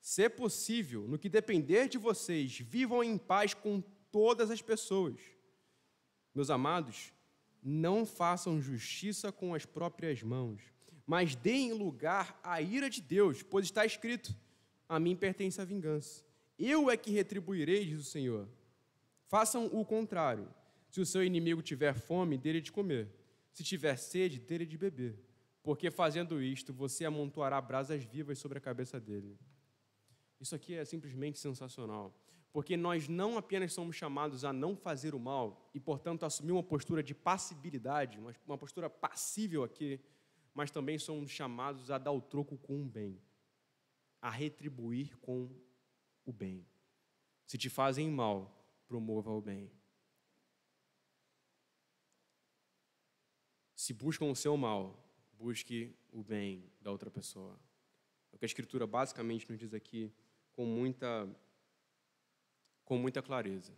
Se 0.00 0.28
possível, 0.28 1.06
no 1.06 1.16
que 1.16 1.28
depender 1.28 1.88
de 1.88 1.98
vocês, 1.98 2.58
vivam 2.58 3.04
em 3.04 3.16
paz 3.16 3.54
com 3.54 3.80
todas 4.10 4.50
as 4.50 4.60
pessoas. 4.60 5.20
Meus 6.34 6.50
amados, 6.50 7.12
não 7.62 8.04
façam 8.04 8.60
justiça 8.60 9.30
com 9.30 9.54
as 9.54 9.64
próprias 9.64 10.20
mãos, 10.20 10.60
mas 11.06 11.36
deem 11.36 11.72
lugar 11.72 12.40
à 12.42 12.60
ira 12.60 12.90
de 12.90 13.00
Deus, 13.00 13.44
pois 13.44 13.66
está 13.66 13.86
escrito: 13.86 14.34
A 14.90 14.98
mim 14.98 15.14
pertence 15.14 15.60
a 15.60 15.64
vingança. 15.64 16.24
Eu 16.58 16.90
é 16.90 16.96
que 16.96 17.12
retribuirei, 17.12 17.86
diz 17.86 18.00
o 18.00 18.10
Senhor. 18.10 18.48
Façam 19.28 19.66
o 19.66 19.84
contrário 19.84 20.52
se 20.88 21.00
o 21.00 21.06
seu 21.06 21.22
inimigo 21.22 21.62
tiver 21.62 21.94
fome, 21.94 22.36
dele 22.36 22.60
de 22.60 22.72
comer. 22.72 23.08
Se 23.52 23.62
tiver 23.62 23.96
sede, 23.96 24.40
dele 24.40 24.66
de 24.66 24.76
beber. 24.76 25.16
Porque 25.62 25.92
fazendo 25.92 26.42
isto, 26.42 26.72
você 26.72 27.04
amontoará 27.04 27.60
brasas 27.60 28.02
vivas 28.02 28.40
sobre 28.40 28.58
a 28.58 28.60
cabeça 28.60 28.98
dele. 28.98 29.38
Isso 30.40 30.56
aqui 30.56 30.74
é 30.74 30.84
simplesmente 30.84 31.38
sensacional. 31.38 32.12
Porque 32.52 32.76
nós 32.76 33.06
não 33.06 33.38
apenas 33.38 33.72
somos 33.72 33.94
chamados 33.94 34.44
a 34.44 34.52
não 34.52 34.74
fazer 34.74 35.14
o 35.14 35.20
mal 35.20 35.70
e, 35.72 35.78
portanto, 35.78 36.26
assumir 36.26 36.50
uma 36.50 36.64
postura 36.64 37.00
de 37.00 37.14
passibilidade, 37.14 38.18
uma 38.44 38.58
postura 38.58 38.90
passível 38.90 39.62
aqui, 39.62 40.00
mas 40.52 40.72
também 40.72 40.98
somos 40.98 41.30
chamados 41.30 41.92
a 41.92 41.96
dar 41.96 42.10
o 42.10 42.20
troco 42.20 42.58
com 42.58 42.82
o 42.82 42.84
bem, 42.84 43.16
a 44.20 44.30
retribuir 44.30 45.16
com 45.18 45.50
o 46.24 46.32
bem. 46.32 46.66
Se 47.46 47.58
te 47.58 47.68
fazem 47.68 48.10
mal, 48.10 48.56
promova 48.86 49.30
o 49.30 49.40
bem. 49.40 49.70
Se 53.74 53.92
buscam 53.92 54.26
o 54.26 54.36
seu 54.36 54.56
mal, 54.56 55.02
busque 55.32 55.96
o 56.12 56.22
bem 56.22 56.70
da 56.80 56.90
outra 56.90 57.10
pessoa. 57.10 57.58
É 58.30 58.36
o 58.36 58.38
que 58.38 58.44
a 58.44 58.46
Escritura 58.46 58.86
basicamente 58.86 59.48
nos 59.50 59.58
diz 59.58 59.72
aqui 59.72 60.12
com 60.52 60.66
muita, 60.66 61.28
com 62.84 62.98
muita 62.98 63.22
clareza. 63.22 63.72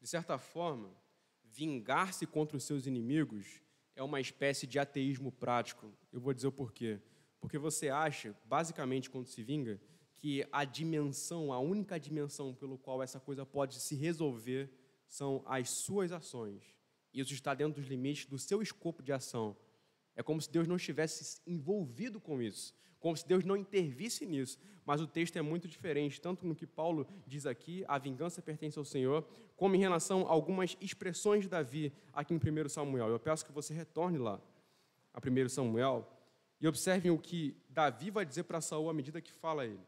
De 0.00 0.06
certa 0.06 0.36
forma, 0.38 0.94
vingar-se 1.42 2.26
contra 2.26 2.56
os 2.56 2.64
seus 2.64 2.86
inimigos 2.86 3.62
é 3.96 4.02
uma 4.02 4.20
espécie 4.20 4.66
de 4.66 4.78
ateísmo 4.78 5.32
prático. 5.32 5.92
Eu 6.12 6.20
vou 6.20 6.34
dizer 6.34 6.48
o 6.48 6.52
porquê. 6.52 7.00
Porque 7.44 7.58
você 7.58 7.90
acha, 7.90 8.34
basicamente, 8.46 9.10
quando 9.10 9.26
se 9.26 9.42
vinga, 9.42 9.78
que 10.14 10.48
a 10.50 10.64
dimensão, 10.64 11.52
a 11.52 11.58
única 11.58 12.00
dimensão 12.00 12.54
pelo 12.54 12.78
qual 12.78 13.02
essa 13.02 13.20
coisa 13.20 13.44
pode 13.44 13.74
se 13.80 13.94
resolver 13.94 14.70
são 15.06 15.42
as 15.44 15.68
suas 15.68 16.10
ações. 16.10 16.62
Isso 17.12 17.34
está 17.34 17.52
dentro 17.52 17.82
dos 17.82 17.90
limites 17.90 18.24
do 18.24 18.38
seu 18.38 18.62
escopo 18.62 19.02
de 19.02 19.12
ação. 19.12 19.54
É 20.16 20.22
como 20.22 20.40
se 20.40 20.50
Deus 20.50 20.66
não 20.66 20.76
estivesse 20.76 21.38
envolvido 21.46 22.18
com 22.18 22.40
isso, 22.40 22.74
como 22.98 23.14
se 23.14 23.28
Deus 23.28 23.44
não 23.44 23.58
intervisse 23.58 24.24
nisso. 24.24 24.58
Mas 24.86 25.02
o 25.02 25.06
texto 25.06 25.36
é 25.36 25.42
muito 25.42 25.68
diferente, 25.68 26.22
tanto 26.22 26.46
no 26.46 26.54
que 26.54 26.66
Paulo 26.66 27.06
diz 27.26 27.44
aqui, 27.44 27.84
a 27.86 27.98
vingança 27.98 28.40
pertence 28.40 28.78
ao 28.78 28.86
Senhor, 28.86 29.22
como 29.54 29.74
em 29.74 29.80
relação 29.80 30.26
a 30.26 30.30
algumas 30.30 30.78
expressões 30.80 31.42
de 31.42 31.50
Davi 31.50 31.92
aqui 32.10 32.32
em 32.32 32.38
1 32.38 32.70
Samuel. 32.70 33.08
Eu 33.10 33.20
peço 33.20 33.44
que 33.44 33.52
você 33.52 33.74
retorne 33.74 34.16
lá 34.16 34.40
a 35.12 35.20
1 35.20 35.48
Samuel 35.50 36.10
e 36.60 36.68
observem 36.68 37.10
o 37.10 37.18
que 37.18 37.56
Davi 37.68 38.10
vai 38.10 38.24
dizer 38.24 38.44
para 38.44 38.60
Saul 38.60 38.88
à 38.88 38.94
medida 38.94 39.20
que 39.20 39.32
fala 39.32 39.62
a 39.62 39.66
ele. 39.66 39.86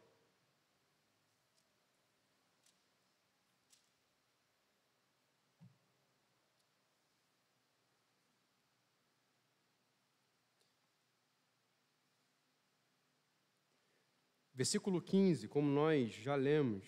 Versículo 14.57 14.99
15, 14.99 15.47
como 15.47 15.69
nós 15.69 16.11
já 16.11 16.33
lemos. 16.33 16.83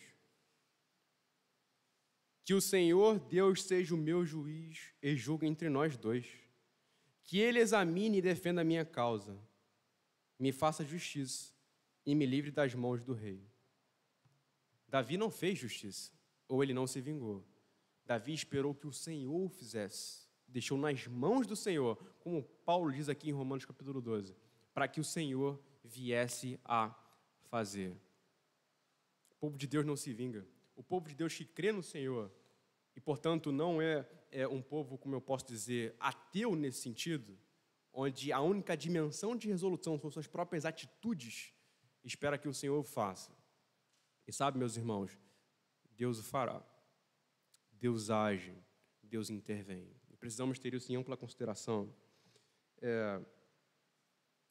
Que 2.44 2.56
o 2.56 2.60
Senhor 2.60 3.20
Deus 3.20 3.62
seja 3.62 3.94
o 3.94 3.98
meu 3.98 4.26
juiz 4.26 4.92
e 5.04 5.16
julgue 5.16 5.46
entre 5.46 5.70
nós 5.70 5.96
dois. 5.96 6.28
Que 7.24 7.38
ele 7.38 7.60
examine 7.60 8.18
e 8.18 8.22
defenda 8.24 8.62
a 8.62 8.64
minha 8.64 8.84
causa. 8.84 9.40
Me 10.40 10.52
faça 10.52 10.86
justiça 10.86 11.54
e 12.06 12.16
me 12.16 12.26
livre 12.26 12.50
das 12.50 12.74
mãos 12.74 13.04
do 13.04 13.14
rei. 13.14 13.46
Davi 14.88 15.18
não 15.18 15.30
fez 15.30 15.60
justiça, 15.60 16.12
ou 16.48 16.64
ele 16.64 16.74
não 16.74 16.88
se 16.88 17.00
vingou. 17.00 17.46
Davi 18.06 18.34
esperou 18.34 18.74
que 18.74 18.88
o 18.88 18.94
Senhor 18.94 19.46
o 19.46 19.50
fizesse. 19.50 20.28
Deixou 20.48 20.78
nas 20.78 21.06
mãos 21.06 21.46
do 21.46 21.56
Senhor, 21.56 21.96
como 22.20 22.42
Paulo 22.42 22.92
diz 22.92 23.08
aqui 23.08 23.30
em 23.30 23.34
Romanos 23.34 23.66
capítulo 23.66 24.02
12, 24.02 24.36
para 24.74 24.88
que 24.88 25.00
o 25.00 25.04
Senhor 25.04 25.62
viesse 25.84 26.60
a 26.66 26.96
fazer. 27.50 27.92
O 29.30 29.36
povo 29.36 29.58
de 29.58 29.68
Deus 29.68 29.86
não 29.86 29.96
se 29.96 30.12
vinga. 30.12 30.48
O 30.76 30.82
povo 30.82 31.08
de 31.08 31.14
Deus 31.14 31.36
que 31.36 31.46
crê 31.46 31.72
no 31.72 31.84
Senhor 31.84 32.32
e, 32.96 33.00
portanto, 33.00 33.52
não 33.52 33.82
é, 33.82 34.08
é 34.32 34.48
um 34.48 34.62
povo, 34.62 34.98
como 34.98 35.16
eu 35.16 35.22
posso 35.22 35.46
dizer, 35.46 35.96
ateu 36.00 36.56
nesse 36.56 36.82
sentido, 36.82 37.38
onde 38.02 38.32
a 38.32 38.40
única 38.40 38.78
dimensão 38.78 39.36
de 39.36 39.50
resolução 39.50 40.00
são 40.00 40.10
suas 40.10 40.26
próprias 40.26 40.64
atitudes, 40.64 41.54
espera 42.02 42.38
que 42.38 42.48
o 42.48 42.54
Senhor 42.54 42.82
faça. 42.82 43.36
E 44.26 44.32
sabe, 44.32 44.58
meus 44.58 44.78
irmãos, 44.78 45.20
Deus 45.98 46.18
o 46.18 46.24
fará. 46.24 46.64
Deus 47.74 48.10
age, 48.10 48.56
Deus 49.04 49.30
intervém. 49.30 49.94
E 50.10 50.16
precisamos 50.16 50.58
ter 50.58 50.74
isso 50.74 50.90
em 50.94 50.96
ampla 50.96 51.18
consideração. 51.18 51.94
É, 52.82 53.20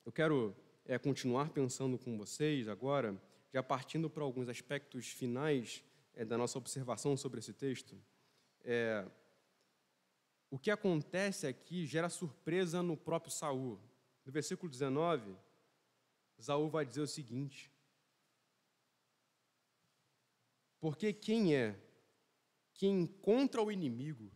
eu 0.05 0.13
quero 0.13 0.55
é, 0.85 0.99
continuar 0.99 1.49
pensando 1.49 1.99
com 1.99 2.19
vocês 2.19 2.69
agora, 2.69 3.19
já 3.51 3.63
partindo 3.63 4.11
para 4.11 4.25
alguns 4.25 4.51
aspectos 4.51 5.09
finais 5.09 5.83
é, 6.13 6.23
da 6.23 6.37
nossa 6.37 6.59
observação 6.59 7.17
sobre 7.17 7.39
esse 7.39 7.55
texto. 7.55 7.99
É, 8.63 9.07
o 10.51 10.59
que 10.59 10.71
acontece 10.71 11.47
aqui 11.47 11.87
gera 11.87 12.09
surpresa 12.09 12.83
no 12.83 12.97
próprio 12.97 13.33
Saul. 13.33 13.79
No 14.25 14.33
versículo 14.33 14.71
19, 14.71 15.37
Saul 16.39 16.69
vai 16.69 16.87
dizer 16.87 17.01
o 17.01 17.07
seguinte: 17.07 17.71
Porque 20.81 21.13
quem 21.13 21.55
é 21.55 21.79
que 22.73 22.87
encontra 22.87 23.63
o 23.63 23.73
inimigo 23.73 24.31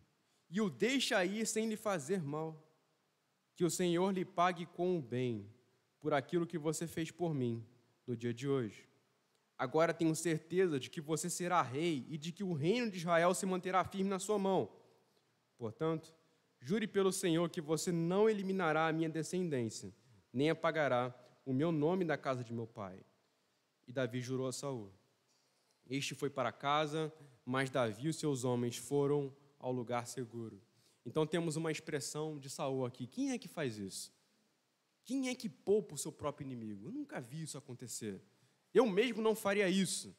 e 0.49 0.59
o 0.61 0.69
deixa 0.69 1.23
ir 1.25 1.47
sem 1.47 1.67
lhe 1.67 1.77
fazer 1.77 2.21
mal? 2.21 2.61
Que 3.55 3.63
o 3.63 3.69
Senhor 3.69 4.11
lhe 4.11 4.25
pague 4.25 4.65
com 4.65 4.97
o 4.97 5.01
bem 5.01 5.49
por 5.99 6.13
aquilo 6.13 6.45
que 6.45 6.57
você 6.57 6.87
fez 6.87 7.11
por 7.11 7.33
mim 7.33 7.65
no 8.05 8.17
dia 8.17 8.33
de 8.33 8.47
hoje. 8.47 8.89
Agora 9.57 9.93
tenho 9.93 10.15
certeza 10.15 10.79
de 10.79 10.89
que 10.89 10.99
você 10.99 11.29
será 11.29 11.61
rei 11.61 12.05
e 12.09 12.17
de 12.17 12.31
que 12.31 12.43
o 12.43 12.53
reino 12.53 12.91
de 12.91 12.97
Israel 12.97 13.33
se 13.33 13.45
manterá 13.45 13.83
firme 13.85 14.09
na 14.09 14.19
sua 14.19 14.37
mão. 14.37 14.69
Portanto, 15.63 16.13
jure 16.59 16.85
pelo 16.85 17.09
Senhor 17.09 17.49
que 17.49 17.61
você 17.61 17.89
não 17.89 18.29
eliminará 18.29 18.85
a 18.85 18.91
minha 18.91 19.07
descendência, 19.07 19.95
nem 20.33 20.49
apagará 20.49 21.15
o 21.45 21.53
meu 21.53 21.71
nome 21.71 22.03
da 22.03 22.17
casa 22.17 22.43
de 22.43 22.51
meu 22.51 22.67
pai. 22.67 22.99
E 23.87 23.93
Davi 23.93 24.19
jurou 24.19 24.45
a 24.45 24.51
Saul. 24.51 24.91
Este 25.89 26.13
foi 26.15 26.29
para 26.29 26.51
casa, 26.51 27.13
mas 27.45 27.69
Davi 27.69 28.07
e 28.07 28.09
os 28.09 28.17
seus 28.17 28.43
homens 28.43 28.75
foram 28.75 29.33
ao 29.57 29.71
lugar 29.71 30.05
seguro. 30.05 30.61
Então 31.05 31.25
temos 31.25 31.55
uma 31.55 31.71
expressão 31.71 32.37
de 32.37 32.49
Saul 32.49 32.85
aqui. 32.85 33.07
Quem 33.07 33.31
é 33.31 33.37
que 33.37 33.47
faz 33.47 33.77
isso? 33.77 34.13
Quem 35.05 35.29
é 35.29 35.33
que 35.33 35.47
poupa 35.47 35.95
o 35.95 35.97
seu 35.97 36.11
próprio 36.11 36.45
inimigo? 36.45 36.87
Eu 36.87 36.91
nunca 36.91 37.21
vi 37.21 37.43
isso 37.43 37.57
acontecer. 37.57 38.21
Eu 38.73 38.85
mesmo 38.85 39.21
não 39.21 39.33
faria 39.33 39.69
isso. 39.69 40.13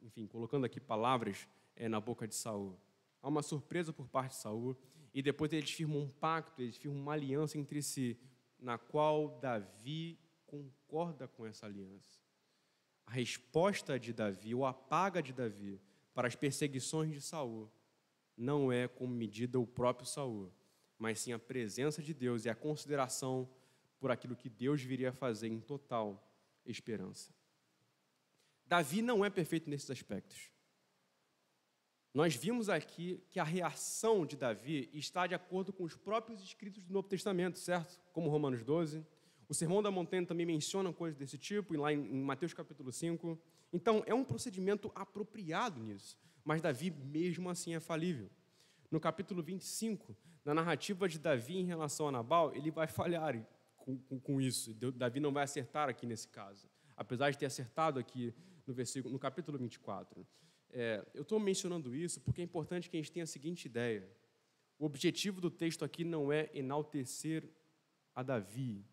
Enfim, 0.00 0.26
colocando 0.26 0.66
aqui 0.66 0.80
palavras 0.80 1.46
é, 1.76 1.88
na 1.88 2.00
boca 2.00 2.26
de 2.26 2.34
Saul. 2.34 2.76
Há 3.22 3.28
uma 3.28 3.42
surpresa 3.42 3.92
por 3.92 4.08
parte 4.08 4.32
de 4.32 4.38
Saul 4.38 4.76
e 5.14 5.22
depois 5.22 5.52
eles 5.52 5.70
firmam 5.70 6.02
um 6.02 6.08
pacto, 6.08 6.60
eles 6.60 6.76
firmam 6.76 7.00
uma 7.00 7.12
aliança 7.12 7.56
entre 7.56 7.80
si, 7.80 8.18
na 8.58 8.76
qual 8.76 9.38
Davi 9.40 10.18
concorda 10.46 11.28
com 11.28 11.46
essa 11.46 11.66
aliança. 11.66 12.20
A 13.06 13.12
resposta 13.12 13.98
de 13.98 14.12
Davi, 14.12 14.54
ou 14.54 14.66
a 14.66 14.72
paga 14.72 15.22
de 15.22 15.32
Davi 15.32 15.80
para 16.12 16.28
as 16.28 16.34
perseguições 16.34 17.12
de 17.12 17.20
Saul, 17.20 17.70
não 18.36 18.72
é 18.72 18.88
como 18.88 19.14
medida 19.14 19.58
o 19.58 19.66
próprio 19.66 20.06
Saul, 20.06 20.52
mas 20.98 21.20
sim 21.20 21.32
a 21.32 21.38
presença 21.38 22.02
de 22.02 22.12
Deus 22.12 22.44
e 22.44 22.50
a 22.50 22.54
consideração 22.54 23.48
por 23.98 24.10
aquilo 24.10 24.36
que 24.36 24.48
Deus 24.48 24.82
viria 24.82 25.10
a 25.10 25.12
fazer 25.12 25.48
em 25.48 25.60
total 25.60 26.28
esperança. 26.66 27.32
Davi 28.66 29.02
não 29.02 29.24
é 29.24 29.30
perfeito 29.30 29.68
nesses 29.68 29.90
aspectos. 29.90 30.51
Nós 32.14 32.36
vimos 32.36 32.68
aqui 32.68 33.22
que 33.30 33.40
a 33.40 33.44
reação 33.44 34.26
de 34.26 34.36
Davi 34.36 34.90
está 34.92 35.26
de 35.26 35.34
acordo 35.34 35.72
com 35.72 35.84
os 35.84 35.96
próprios 35.96 36.42
escritos 36.42 36.84
do 36.84 36.92
Novo 36.92 37.08
Testamento, 37.08 37.58
certo? 37.58 37.98
Como 38.12 38.28
Romanos 38.28 38.62
12. 38.62 39.06
O 39.48 39.54
Sermão 39.54 39.82
da 39.82 39.90
Montanha 39.90 40.26
também 40.26 40.44
menciona 40.44 40.92
coisas 40.92 41.18
desse 41.18 41.38
tipo, 41.38 41.74
lá 41.74 41.92
em 41.92 42.22
Mateus 42.22 42.52
capítulo 42.52 42.92
5. 42.92 43.38
Então, 43.72 44.02
é 44.06 44.12
um 44.12 44.24
procedimento 44.24 44.92
apropriado 44.94 45.82
nisso. 45.82 46.18
Mas 46.44 46.60
Davi, 46.60 46.90
mesmo 46.90 47.48
assim, 47.48 47.74
é 47.74 47.80
falível. 47.80 48.28
No 48.90 49.00
capítulo 49.00 49.42
25, 49.42 50.14
na 50.44 50.52
narrativa 50.52 51.08
de 51.08 51.18
Davi 51.18 51.56
em 51.56 51.64
relação 51.64 52.08
a 52.08 52.12
Nabal, 52.12 52.54
ele 52.54 52.70
vai 52.70 52.86
falhar 52.86 53.42
com, 53.76 53.96
com, 53.96 54.20
com 54.20 54.40
isso. 54.40 54.74
Davi 54.74 55.18
não 55.18 55.32
vai 55.32 55.44
acertar 55.44 55.88
aqui 55.88 56.06
nesse 56.06 56.28
caso, 56.28 56.68
apesar 56.94 57.30
de 57.30 57.38
ter 57.38 57.46
acertado 57.46 57.98
aqui 57.98 58.34
no 58.66 58.74
versículo, 58.74 59.12
no 59.12 59.18
capítulo 59.18 59.56
24. 59.56 60.26
É, 60.72 61.04
eu 61.14 61.22
estou 61.22 61.38
mencionando 61.38 61.94
isso 61.94 62.20
porque 62.20 62.40
é 62.40 62.44
importante 62.44 62.88
que 62.88 62.96
a 62.96 63.00
gente 63.00 63.12
tenha 63.12 63.24
a 63.24 63.26
seguinte 63.26 63.66
ideia: 63.66 64.08
o 64.78 64.84
objetivo 64.84 65.40
do 65.40 65.50
texto 65.50 65.84
aqui 65.84 66.04
não 66.04 66.32
é 66.32 66.50
enaltecer 66.54 67.48
a 68.14 68.22
Davi, 68.22 68.84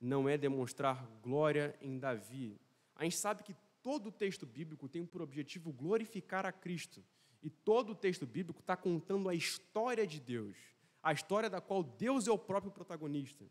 não 0.00 0.28
é 0.28 0.36
demonstrar 0.36 1.06
glória 1.22 1.76
em 1.80 1.98
Davi. 1.98 2.60
A 2.94 3.04
gente 3.04 3.16
sabe 3.16 3.42
que 3.42 3.56
todo 3.82 4.08
o 4.08 4.12
texto 4.12 4.46
bíblico 4.46 4.88
tem 4.88 5.04
por 5.04 5.22
objetivo 5.22 5.72
glorificar 5.72 6.44
a 6.46 6.52
Cristo. 6.52 7.04
E 7.42 7.50
todo 7.50 7.90
o 7.90 7.94
texto 7.94 8.26
bíblico 8.26 8.60
está 8.60 8.76
contando 8.76 9.28
a 9.28 9.34
história 9.34 10.06
de 10.06 10.18
Deus 10.18 10.56
a 11.06 11.12
história 11.12 11.48
da 11.48 11.60
qual 11.60 11.84
Deus 11.84 12.26
é 12.26 12.32
o 12.32 12.38
próprio 12.38 12.72
protagonista. 12.72 13.44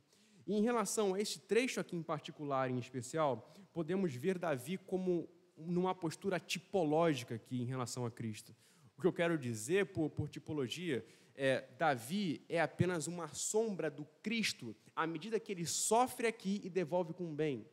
E 0.45 0.53
em 0.53 0.61
relação 0.61 1.13
a 1.13 1.21
este 1.21 1.39
trecho 1.39 1.79
aqui 1.79 1.95
em 1.95 2.03
particular, 2.03 2.69
em 2.69 2.77
especial, 2.77 3.49
podemos 3.71 4.13
ver 4.13 4.37
Davi 4.37 4.77
como 4.77 5.29
numa 5.57 5.95
postura 5.95 6.39
tipológica 6.39 7.35
aqui 7.35 7.61
em 7.61 7.65
relação 7.65 8.05
a 8.05 8.11
Cristo. 8.11 8.55
O 8.97 9.01
que 9.01 9.07
eu 9.07 9.13
quero 9.13 9.37
dizer 9.37 9.87
por, 9.87 10.09
por 10.09 10.29
tipologia 10.29 11.05
é 11.35 11.67
Davi 11.77 12.45
é 12.47 12.61
apenas 12.61 13.07
uma 13.07 13.27
sombra 13.29 13.89
do 13.89 14.05
Cristo 14.21 14.75
à 14.95 15.05
medida 15.05 15.39
que 15.39 15.51
ele 15.51 15.65
sofre 15.65 16.27
aqui 16.27 16.61
e 16.63 16.69
devolve 16.69 17.13
com 17.13 17.35
bem. 17.35 17.67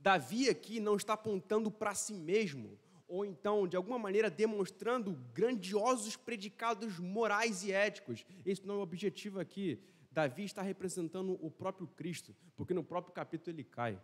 Davi 0.00 0.48
aqui 0.48 0.80
não 0.80 0.96
está 0.96 1.14
apontando 1.14 1.70
para 1.70 1.94
si 1.94 2.14
mesmo 2.14 2.78
ou 3.06 3.24
então, 3.24 3.68
de 3.68 3.76
alguma 3.76 3.98
maneira, 3.98 4.30
demonstrando 4.30 5.12
grandiosos 5.32 6.16
predicados 6.16 6.98
morais 6.98 7.62
e 7.62 7.70
éticos. 7.70 8.24
Esse 8.44 8.66
não 8.66 8.76
é 8.76 8.78
o 8.78 8.80
objetivo 8.80 9.38
aqui. 9.38 9.80
Davi 10.10 10.44
está 10.44 10.62
representando 10.62 11.38
o 11.44 11.50
próprio 11.50 11.86
Cristo, 11.86 12.34
porque 12.56 12.72
no 12.72 12.82
próprio 12.82 13.12
capítulo 13.12 13.54
ele 13.54 13.64
cai. 13.64 14.00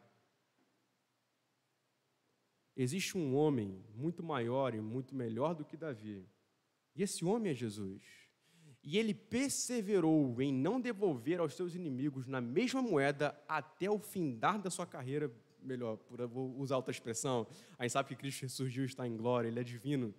Existe 2.82 3.18
um 3.18 3.36
homem 3.36 3.84
muito 3.94 4.22
maior 4.22 4.74
e 4.74 4.80
muito 4.80 5.14
melhor 5.14 5.54
do 5.54 5.66
que 5.66 5.76
Davi, 5.76 6.26
e 6.96 7.02
esse 7.02 7.22
homem 7.26 7.52
é 7.52 7.54
Jesus. 7.54 8.02
E 8.82 8.96
ele 8.96 9.12
perseverou 9.12 10.40
em 10.40 10.50
não 10.50 10.80
devolver 10.80 11.40
aos 11.40 11.52
seus 11.52 11.74
inimigos 11.74 12.26
na 12.26 12.40
mesma 12.40 12.80
moeda 12.80 13.38
até 13.46 13.90
o 13.90 13.98
findar 13.98 14.58
da 14.58 14.70
sua 14.70 14.86
carreira. 14.86 15.30
Melhor, 15.62 15.98
vou 16.26 16.58
usar 16.58 16.76
outra 16.76 16.90
expressão. 16.90 17.46
A 17.78 17.82
gente 17.82 17.92
sabe 17.92 18.08
que 18.08 18.16
Cristo 18.16 18.40
ressurgiu, 18.40 18.86
está 18.86 19.06
em 19.06 19.14
glória, 19.14 19.48
ele 19.48 19.60
é 19.60 19.62
divino. 19.62 20.14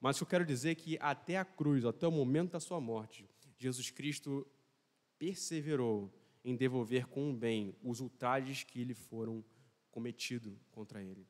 Mas 0.00 0.20
eu 0.20 0.26
quero 0.28 0.46
dizer 0.46 0.76
que 0.76 0.96
até 1.00 1.36
a 1.36 1.44
cruz, 1.44 1.84
até 1.84 2.06
o 2.06 2.12
momento 2.12 2.52
da 2.52 2.60
sua 2.60 2.80
morte, 2.80 3.28
Jesus 3.58 3.90
Cristo 3.90 4.46
perseverou 5.18 6.14
em 6.44 6.54
devolver 6.54 7.08
com 7.08 7.32
o 7.32 7.36
bem 7.36 7.74
os 7.82 7.98
ultrajes 7.98 8.62
que 8.62 8.84
lhe 8.84 8.94
foram 8.94 9.44
cometidos 9.90 10.56
contra 10.70 11.02
ele. 11.02 11.26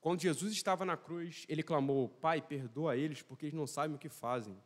Quando 0.00 0.20
Jesus 0.20 0.52
estava 0.52 0.84
na 0.84 0.96
cruz, 0.96 1.44
ele 1.48 1.62
clamou: 1.62 2.08
Pai, 2.08 2.40
perdoa 2.40 2.96
eles, 2.96 3.22
porque 3.22 3.46
eles 3.46 3.54
não 3.54 3.66
sabem 3.66 3.96
o 3.96 3.98
que 3.98 4.08
fazem. 4.08 4.56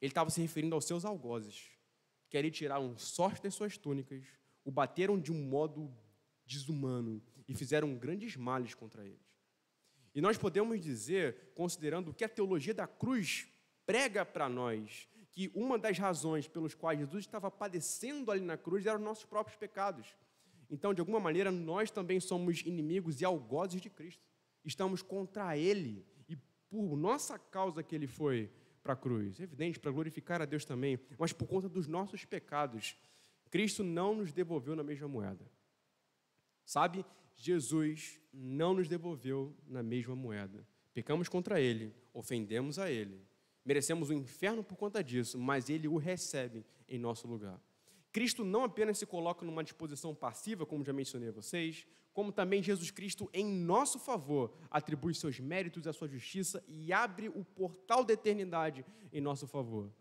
Ele 0.00 0.10
estava 0.10 0.30
se 0.30 0.40
referindo 0.40 0.74
aos 0.74 0.84
seus 0.84 1.04
algozes, 1.04 1.70
que 2.28 2.36
ali 2.36 2.50
tiraram 2.50 2.96
sorte 2.98 3.42
das 3.42 3.54
suas 3.54 3.76
túnicas, 3.78 4.24
o 4.64 4.70
bateram 4.70 5.18
de 5.18 5.32
um 5.32 5.42
modo 5.42 5.92
desumano 6.46 7.22
e 7.48 7.54
fizeram 7.54 7.94
grandes 7.96 8.36
males 8.36 8.74
contra 8.74 9.04
eles. 9.04 9.34
E 10.14 10.20
nós 10.20 10.38
podemos 10.38 10.80
dizer, 10.80 11.52
considerando 11.54 12.10
o 12.10 12.14
que 12.14 12.24
a 12.24 12.28
teologia 12.28 12.72
da 12.72 12.86
cruz 12.86 13.48
prega 13.84 14.24
para 14.24 14.48
nós, 14.48 15.08
que 15.32 15.50
uma 15.54 15.76
das 15.76 15.98
razões 15.98 16.46
pelas 16.46 16.74
quais 16.74 17.00
Jesus 17.00 17.24
estava 17.24 17.50
padecendo 17.50 18.30
ali 18.30 18.40
na 18.40 18.56
cruz 18.56 18.86
eram 18.86 18.98
os 18.98 19.04
nossos 19.04 19.24
próprios 19.24 19.56
pecados. 19.56 20.14
Então, 20.70 20.94
de 20.94 21.00
alguma 21.00 21.18
maneira, 21.18 21.50
nós 21.50 21.90
também 21.90 22.20
somos 22.20 22.60
inimigos 22.60 23.20
e 23.20 23.24
algozes 23.24 23.80
de 23.80 23.90
Cristo. 23.90 24.22
Estamos 24.64 25.02
contra 25.02 25.56
Ele 25.56 26.04
e 26.28 26.36
por 26.68 26.96
nossa 26.96 27.38
causa 27.38 27.82
que 27.82 27.94
Ele 27.94 28.06
foi 28.06 28.50
para 28.82 28.94
a 28.94 28.96
cruz. 28.96 29.40
É 29.40 29.44
evidente, 29.44 29.78
para 29.78 29.90
glorificar 29.90 30.40
a 30.42 30.44
Deus 30.44 30.64
também, 30.64 30.98
mas 31.18 31.32
por 31.32 31.46
conta 31.46 31.68
dos 31.68 31.86
nossos 31.86 32.24
pecados, 32.24 32.96
Cristo 33.50 33.82
não 33.82 34.14
nos 34.14 34.32
devolveu 34.32 34.74
na 34.74 34.82
mesma 34.82 35.08
moeda. 35.08 35.44
Sabe, 36.64 37.04
Jesus 37.36 38.20
não 38.32 38.74
nos 38.74 38.88
devolveu 38.88 39.54
na 39.66 39.82
mesma 39.82 40.16
moeda. 40.16 40.66
Pecamos 40.92 41.28
contra 41.28 41.60
Ele, 41.60 41.94
ofendemos 42.12 42.78
a 42.78 42.90
Ele 42.90 43.20
Merecemos 43.64 44.10
o 44.10 44.12
inferno 44.12 44.62
por 44.62 44.76
conta 44.76 45.02
disso, 45.02 45.38
mas 45.38 45.70
ele 45.70 45.88
o 45.88 45.96
recebe 45.96 46.66
em 46.86 46.98
nosso 46.98 47.26
lugar. 47.26 47.58
Cristo 48.12 48.44
não 48.44 48.62
apenas 48.62 48.98
se 48.98 49.06
coloca 49.06 49.44
numa 49.44 49.64
disposição 49.64 50.14
passiva, 50.14 50.66
como 50.66 50.84
já 50.84 50.92
mencionei 50.92 51.30
a 51.30 51.32
vocês, 51.32 51.86
como 52.14 52.30
também 52.30 52.62
Jesus 52.62 52.92
Cristo, 52.92 53.28
em 53.32 53.44
nosso 53.44 53.98
favor, 53.98 54.56
atribui 54.70 55.12
seus 55.14 55.40
méritos 55.40 55.86
à 55.88 55.92
sua 55.92 56.06
justiça 56.06 56.62
e 56.68 56.92
abre 56.92 57.28
o 57.28 57.44
portal 57.44 58.04
da 58.04 58.14
eternidade 58.14 58.86
em 59.12 59.20
nosso 59.20 59.48
favor. 59.48 59.92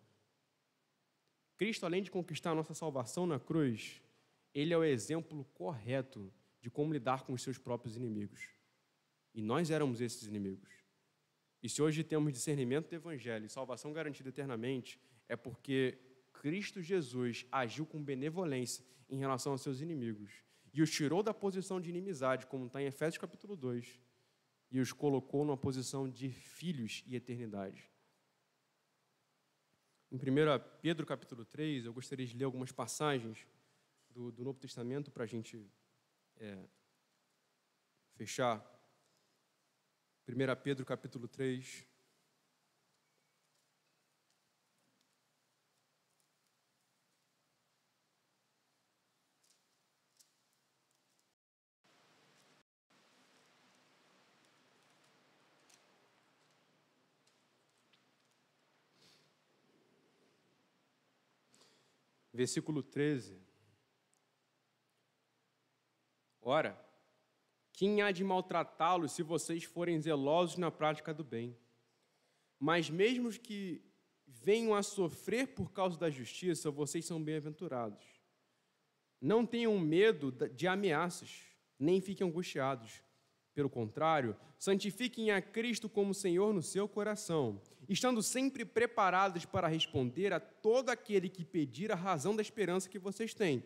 Cristo, 1.58 1.88
além 1.88 2.04
de 2.04 2.12
conquistar 2.12 2.52
a 2.52 2.56
nossa 2.56 2.76
salvação 2.76 3.26
na 3.26 3.40
cruz, 3.40 4.00
ele 4.54 4.74
é 4.74 4.78
o 4.78 4.84
exemplo 4.84 5.44
correto 5.56 6.32
de 6.62 6.70
como 6.70 6.94
lidar 6.94 7.24
com 7.24 7.34
os 7.34 7.42
seus 7.42 7.58
próprios 7.58 7.98
inimigos. 7.98 8.48
E 9.34 9.42
nós 9.42 9.72
éramos 9.72 10.00
esses 10.00 10.28
inimigos. 10.28 10.70
E 11.64 11.68
se 11.68 11.82
hoje 11.82 12.04
temos 12.04 12.32
discernimento 12.32 12.90
do 12.90 12.96
Evangelho 12.96 13.48
e 13.48 13.50
salvação 13.50 13.92
garantida 13.92 14.30
eternamente, 14.30 15.00
é 15.28 15.36
porque 15.36 15.98
Cristo 16.32 16.80
Jesus 16.80 17.48
agiu 17.52 17.88
com 17.88 18.04
benevolência 18.04 18.86
em 19.10 19.18
relação 19.18 19.54
aos 19.54 19.62
seus 19.62 19.82
inimigos 19.82 20.44
e 20.74 20.82
os 20.82 20.90
tirou 20.90 21.22
da 21.22 21.34
posição 21.34 21.80
de 21.80 21.90
inimizade, 21.90 22.48
como 22.48 22.66
está 22.66 22.82
em 22.82 22.86
Efésios 22.86 23.20
capítulo 23.20 23.56
2, 23.56 24.00
e 24.72 24.80
os 24.80 24.92
colocou 24.92 25.46
numa 25.46 25.58
posição 25.58 26.10
de 26.10 26.30
filhos 26.30 27.04
e 27.06 27.16
eternidade. 27.16 27.92
Em 30.12 30.18
1 30.18 30.20
Pedro 30.82 31.06
capítulo 31.06 31.46
3, 31.46 31.86
eu 31.86 31.94
gostaria 31.94 32.26
de 32.26 32.36
ler 32.36 32.46
algumas 32.46 32.72
passagens 32.72 33.48
do, 34.10 34.32
do 34.32 34.44
Novo 34.44 34.60
Testamento 34.60 35.12
para 35.12 35.24
a 35.24 35.28
gente 35.28 35.72
é, 36.38 36.64
fechar 38.16 38.64
1 40.28 40.62
Pedro 40.64 40.86
capítulo 40.86 41.28
3. 41.28 41.86
Versículo 62.34 62.82
13. 62.82 63.40
Ora, 66.42 66.78
quem 67.72 68.02
há 68.02 68.12
de 68.12 68.24
maltratá-los 68.24 69.14
se 69.14 69.24
vocês 69.24 69.64
forem 69.64 70.02
zelosos 70.02 70.58
na 70.58 70.70
prática 70.72 71.14
do 71.14 71.24
bem? 71.24 71.58
Mas 72.60 72.90
mesmo 72.90 73.32
que 73.32 73.82
venham 74.26 74.74
a 74.74 74.84
sofrer 74.84 75.48
por 75.54 75.72
causa 75.72 75.98
da 75.98 76.10
justiça, 76.10 76.72
vocês 76.72 77.06
são 77.06 77.24
bem-aventurados. 77.24 78.04
Não 79.22 79.46
tenham 79.46 79.78
medo 79.80 80.32
de 80.32 80.68
ameaças, 80.68 81.44
nem 81.80 82.02
fiquem 82.02 82.28
angustiados. 82.28 83.02
Pelo 83.54 83.70
contrário, 83.70 84.36
santifiquem 84.58 85.32
a 85.32 85.42
Cristo 85.42 85.88
como 85.88 86.14
Senhor 86.14 86.54
no 86.54 86.62
seu 86.62 86.88
coração, 86.88 87.62
estando 87.88 88.24
sempre 88.24 88.66
preparados 88.66 89.46
para 89.46 89.68
responder 89.68 90.34
a 90.34 90.40
todo 90.40 90.90
aquele 90.90 91.30
que 91.30 91.46
pedir 91.46 91.92
a 91.92 91.96
razão 91.96 92.36
da 92.36 92.42
esperança 92.42 92.90
que 92.90 92.98
vocês 92.98 93.34
têm. 93.34 93.64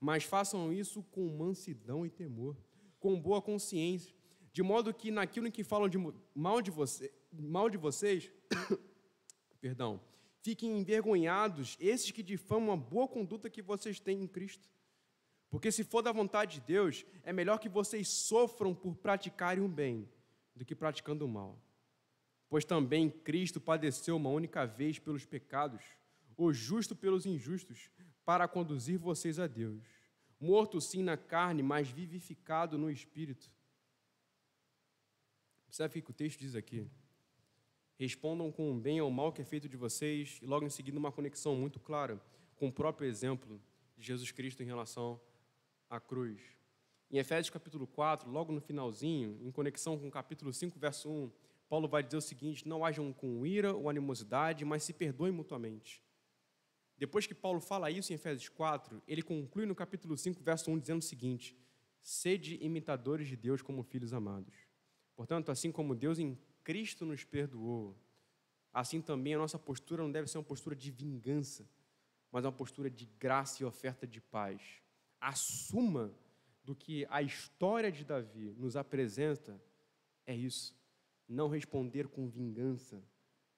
Mas 0.00 0.24
façam 0.24 0.72
isso 0.72 1.02
com 1.10 1.28
mansidão 1.28 2.06
e 2.06 2.10
temor 2.10 2.56
com 3.02 3.20
boa 3.20 3.42
consciência, 3.42 4.14
de 4.52 4.62
modo 4.62 4.94
que 4.94 5.10
naquilo 5.10 5.48
em 5.48 5.50
que 5.50 5.64
falam 5.64 5.88
de 5.88 5.98
mal 6.32 6.62
de, 6.62 6.70
você, 6.70 7.12
mal 7.32 7.68
de 7.68 7.76
vocês, 7.76 8.30
perdão, 9.60 10.00
fiquem 10.40 10.78
envergonhados 10.78 11.76
esses 11.80 12.12
que 12.12 12.22
difamam 12.22 12.72
a 12.72 12.76
boa 12.76 13.08
conduta 13.08 13.50
que 13.50 13.60
vocês 13.60 13.98
têm 13.98 14.22
em 14.22 14.28
Cristo. 14.28 14.70
Porque 15.52 15.70
se 15.70 15.84
for 15.84 16.02
da 16.02 16.10
vontade 16.10 16.58
de 16.58 16.66
Deus, 16.66 17.06
é 17.22 17.32
melhor 17.32 17.58
que 17.58 17.68
vocês 17.68 18.08
sofram 18.08 18.74
por 18.74 18.96
praticarem 18.96 19.62
o 19.62 19.68
bem 19.68 20.08
do 20.56 20.64
que 20.64 20.74
praticando 20.74 21.24
o 21.24 21.28
mal. 21.28 21.56
Pois 22.48 22.64
também 22.64 23.08
Cristo 23.08 23.60
padeceu 23.60 24.16
uma 24.16 24.30
única 24.30 24.66
vez 24.66 24.98
pelos 24.98 25.24
pecados, 25.24 25.84
o 26.36 26.52
justo 26.52 26.96
pelos 26.96 27.26
injustos, 27.26 27.88
para 28.24 28.48
conduzir 28.48 28.98
vocês 28.98 29.38
a 29.38 29.46
Deus 29.46 30.02
morto 30.42 30.80
sim 30.80 31.04
na 31.04 31.16
carne, 31.16 31.62
mas 31.62 31.88
vivificado 31.88 32.76
no 32.76 32.90
espírito. 32.90 33.48
Observe 35.68 36.00
o 36.00 36.02
que 36.02 36.10
o 36.10 36.14
texto 36.14 36.40
diz 36.40 36.56
aqui. 36.56 36.90
Respondam 37.96 38.50
com 38.50 38.72
o 38.72 38.80
bem 38.80 38.98
ao 38.98 39.10
mal 39.10 39.32
que 39.32 39.40
é 39.40 39.44
feito 39.44 39.68
de 39.68 39.76
vocês, 39.76 40.40
e 40.42 40.46
logo 40.46 40.66
em 40.66 40.70
seguida 40.70 40.98
uma 40.98 41.12
conexão 41.12 41.54
muito 41.54 41.78
clara 41.78 42.20
com 42.56 42.66
o 42.66 42.72
próprio 42.72 43.08
exemplo 43.08 43.60
de 43.96 44.04
Jesus 44.04 44.32
Cristo 44.32 44.62
em 44.62 44.66
relação 44.66 45.20
à 45.94 46.00
cruz. 46.00 46.40
Em 47.10 47.18
Efésios 47.18 47.50
capítulo 47.50 47.86
4, 47.86 48.30
logo 48.30 48.52
no 48.52 48.60
finalzinho, 48.60 49.38
em 49.42 49.50
conexão 49.50 49.98
com 49.98 50.08
o 50.08 50.10
capítulo 50.10 50.52
5, 50.52 50.78
verso 50.78 51.10
1, 51.10 51.30
Paulo 51.68 51.88
vai 51.88 52.02
dizer 52.02 52.16
o 52.16 52.20
seguinte: 52.20 52.66
Não 52.66 52.84
hajam 52.84 53.12
com 53.12 53.44
ira 53.46 53.74
ou 53.74 53.90
animosidade, 53.90 54.64
mas 54.64 54.82
se 54.82 54.92
perdoem 54.92 55.32
mutuamente 55.32 56.02
depois 57.02 57.26
que 57.26 57.34
Paulo 57.34 57.60
fala 57.60 57.90
isso 57.90 58.12
em 58.12 58.14
Efésios 58.14 58.48
4, 58.48 59.02
ele 59.08 59.22
conclui 59.22 59.66
no 59.66 59.74
capítulo 59.74 60.16
5, 60.16 60.40
verso 60.40 60.70
1, 60.70 60.78
dizendo 60.78 61.00
o 61.00 61.04
seguinte: 61.04 61.58
Sede 62.00 62.64
imitadores 62.64 63.26
de 63.26 63.36
Deus 63.36 63.60
como 63.60 63.82
filhos 63.82 64.12
amados. 64.12 64.54
Portanto, 65.16 65.50
assim 65.50 65.72
como 65.72 65.96
Deus 65.96 66.20
em 66.20 66.38
Cristo 66.62 67.04
nos 67.04 67.24
perdoou, 67.24 67.96
assim 68.72 69.00
também 69.00 69.34
a 69.34 69.38
nossa 69.38 69.58
postura 69.58 70.00
não 70.00 70.12
deve 70.12 70.28
ser 70.28 70.38
uma 70.38 70.44
postura 70.44 70.76
de 70.76 70.92
vingança, 70.92 71.68
mas 72.30 72.44
uma 72.44 72.52
postura 72.52 72.88
de 72.88 73.06
graça 73.18 73.64
e 73.64 73.66
oferta 73.66 74.06
de 74.06 74.20
paz. 74.20 74.62
A 75.22 75.32
suma 75.32 76.12
do 76.64 76.74
que 76.74 77.06
a 77.08 77.22
história 77.22 77.90
de 77.90 78.04
Davi 78.04 78.54
nos 78.58 78.76
apresenta 78.76 79.60
é 80.26 80.34
isso: 80.34 80.76
não 81.28 81.48
responder 81.48 82.08
com 82.08 82.28
vingança, 82.28 83.02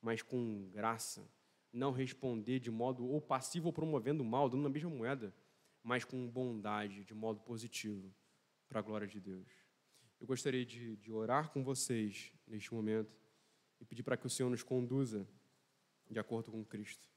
mas 0.01 0.23
com 0.23 0.69
graça 0.71 1.29
não 1.75 1.91
responder 1.91 2.61
de 2.61 2.71
modo 2.71 3.05
ou 3.05 3.21
passivo 3.21 3.67
ou 3.67 3.73
promovendo 3.73 4.25
mal, 4.25 4.49
dando 4.49 4.67
a 4.67 4.71
mesma 4.71 4.89
moeda, 4.89 5.35
mas 5.83 6.05
com 6.05 6.27
bondade, 6.27 7.05
de 7.05 7.13
modo 7.13 7.41
positivo, 7.41 8.15
para 8.69 8.79
a 8.79 8.83
glória 8.83 9.09
de 9.09 9.21
Deus. 9.21 9.49
Eu 10.21 10.27
gostaria 10.27 10.65
de, 10.65 10.97
de 10.97 11.13
orar 11.13 11.51
com 11.51 11.65
vocês 11.65 12.33
neste 12.47 12.73
momento 12.73 13.21
e 13.81 13.85
pedir 13.85 14.05
para 14.05 14.17
que 14.17 14.27
o 14.27 14.31
Senhor 14.31 14.49
nos 14.49 14.63
conduza 14.63 15.29
de 16.09 16.19
acordo 16.19 16.53
com 16.53 16.65
Cristo. 16.65 17.09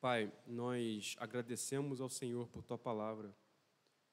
Pai, 0.00 0.32
nós 0.46 1.14
agradecemos 1.20 2.00
ao 2.00 2.08
Senhor 2.08 2.48
por 2.48 2.64
tua 2.64 2.78
palavra. 2.78 3.36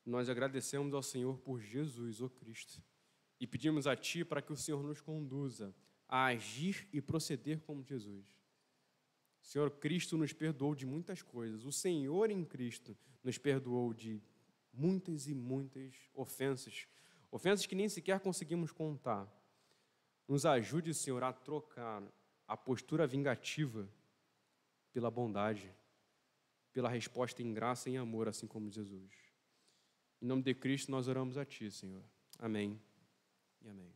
Nós 0.06 0.28
agradecemos 0.28 0.94
ao 0.94 1.02
Senhor 1.02 1.38
por 1.38 1.62
Jesus, 1.62 2.20
o 2.20 2.30
Cristo. 2.30 2.84
E 3.40 3.48
pedimos 3.48 3.88
a 3.88 3.96
ti 3.96 4.26
para 4.26 4.42
que 4.42 4.52
o 4.52 4.58
Senhor 4.58 4.84
nos 4.84 5.00
conduza 5.00 5.74
a 6.06 6.26
agir 6.26 6.90
e 6.92 7.02
proceder 7.02 7.62
como 7.62 7.84
Jesus. 7.84 8.26
Senhor, 9.42 9.72
Cristo 9.72 10.18
nos 10.18 10.34
perdoou 10.34 10.76
de 10.76 10.86
muitas 10.86 11.22
coisas. 11.22 11.64
O 11.64 11.72
Senhor 11.72 12.30
em 12.32 12.44
Cristo 12.44 12.98
nos 13.24 13.38
perdoou 13.38 13.94
de 13.94 14.22
muitas 14.74 15.30
e 15.30 15.34
muitas 15.34 15.96
ofensas, 16.14 16.86
ofensas 17.32 17.66
que 17.66 17.76
nem 17.76 17.88
sequer 17.88 18.20
conseguimos 18.20 18.74
contar. 18.74 19.26
Nos 20.28 20.46
ajude, 20.46 20.94
Senhor, 20.94 21.24
a 21.24 21.32
trocar 21.32 22.04
a 22.46 22.58
postura 22.58 23.08
vingativa 23.08 23.90
pela 24.98 25.12
bondade, 25.12 25.72
pela 26.74 26.90
resposta 26.90 27.44
em 27.44 27.54
graça 27.54 27.88
e 27.88 27.94
em 27.94 27.98
amor, 27.98 28.28
assim 28.28 28.48
como 28.48 28.68
Jesus. 28.68 29.14
Em 30.20 30.26
nome 30.26 30.42
de 30.42 30.56
Cristo, 30.56 30.90
nós 30.90 31.08
oramos 31.08 31.38
a 31.38 31.46
Ti, 31.46 31.70
Senhor. 31.70 32.04
Amém 32.40 32.82
e 33.62 33.70
amém. 33.70 33.94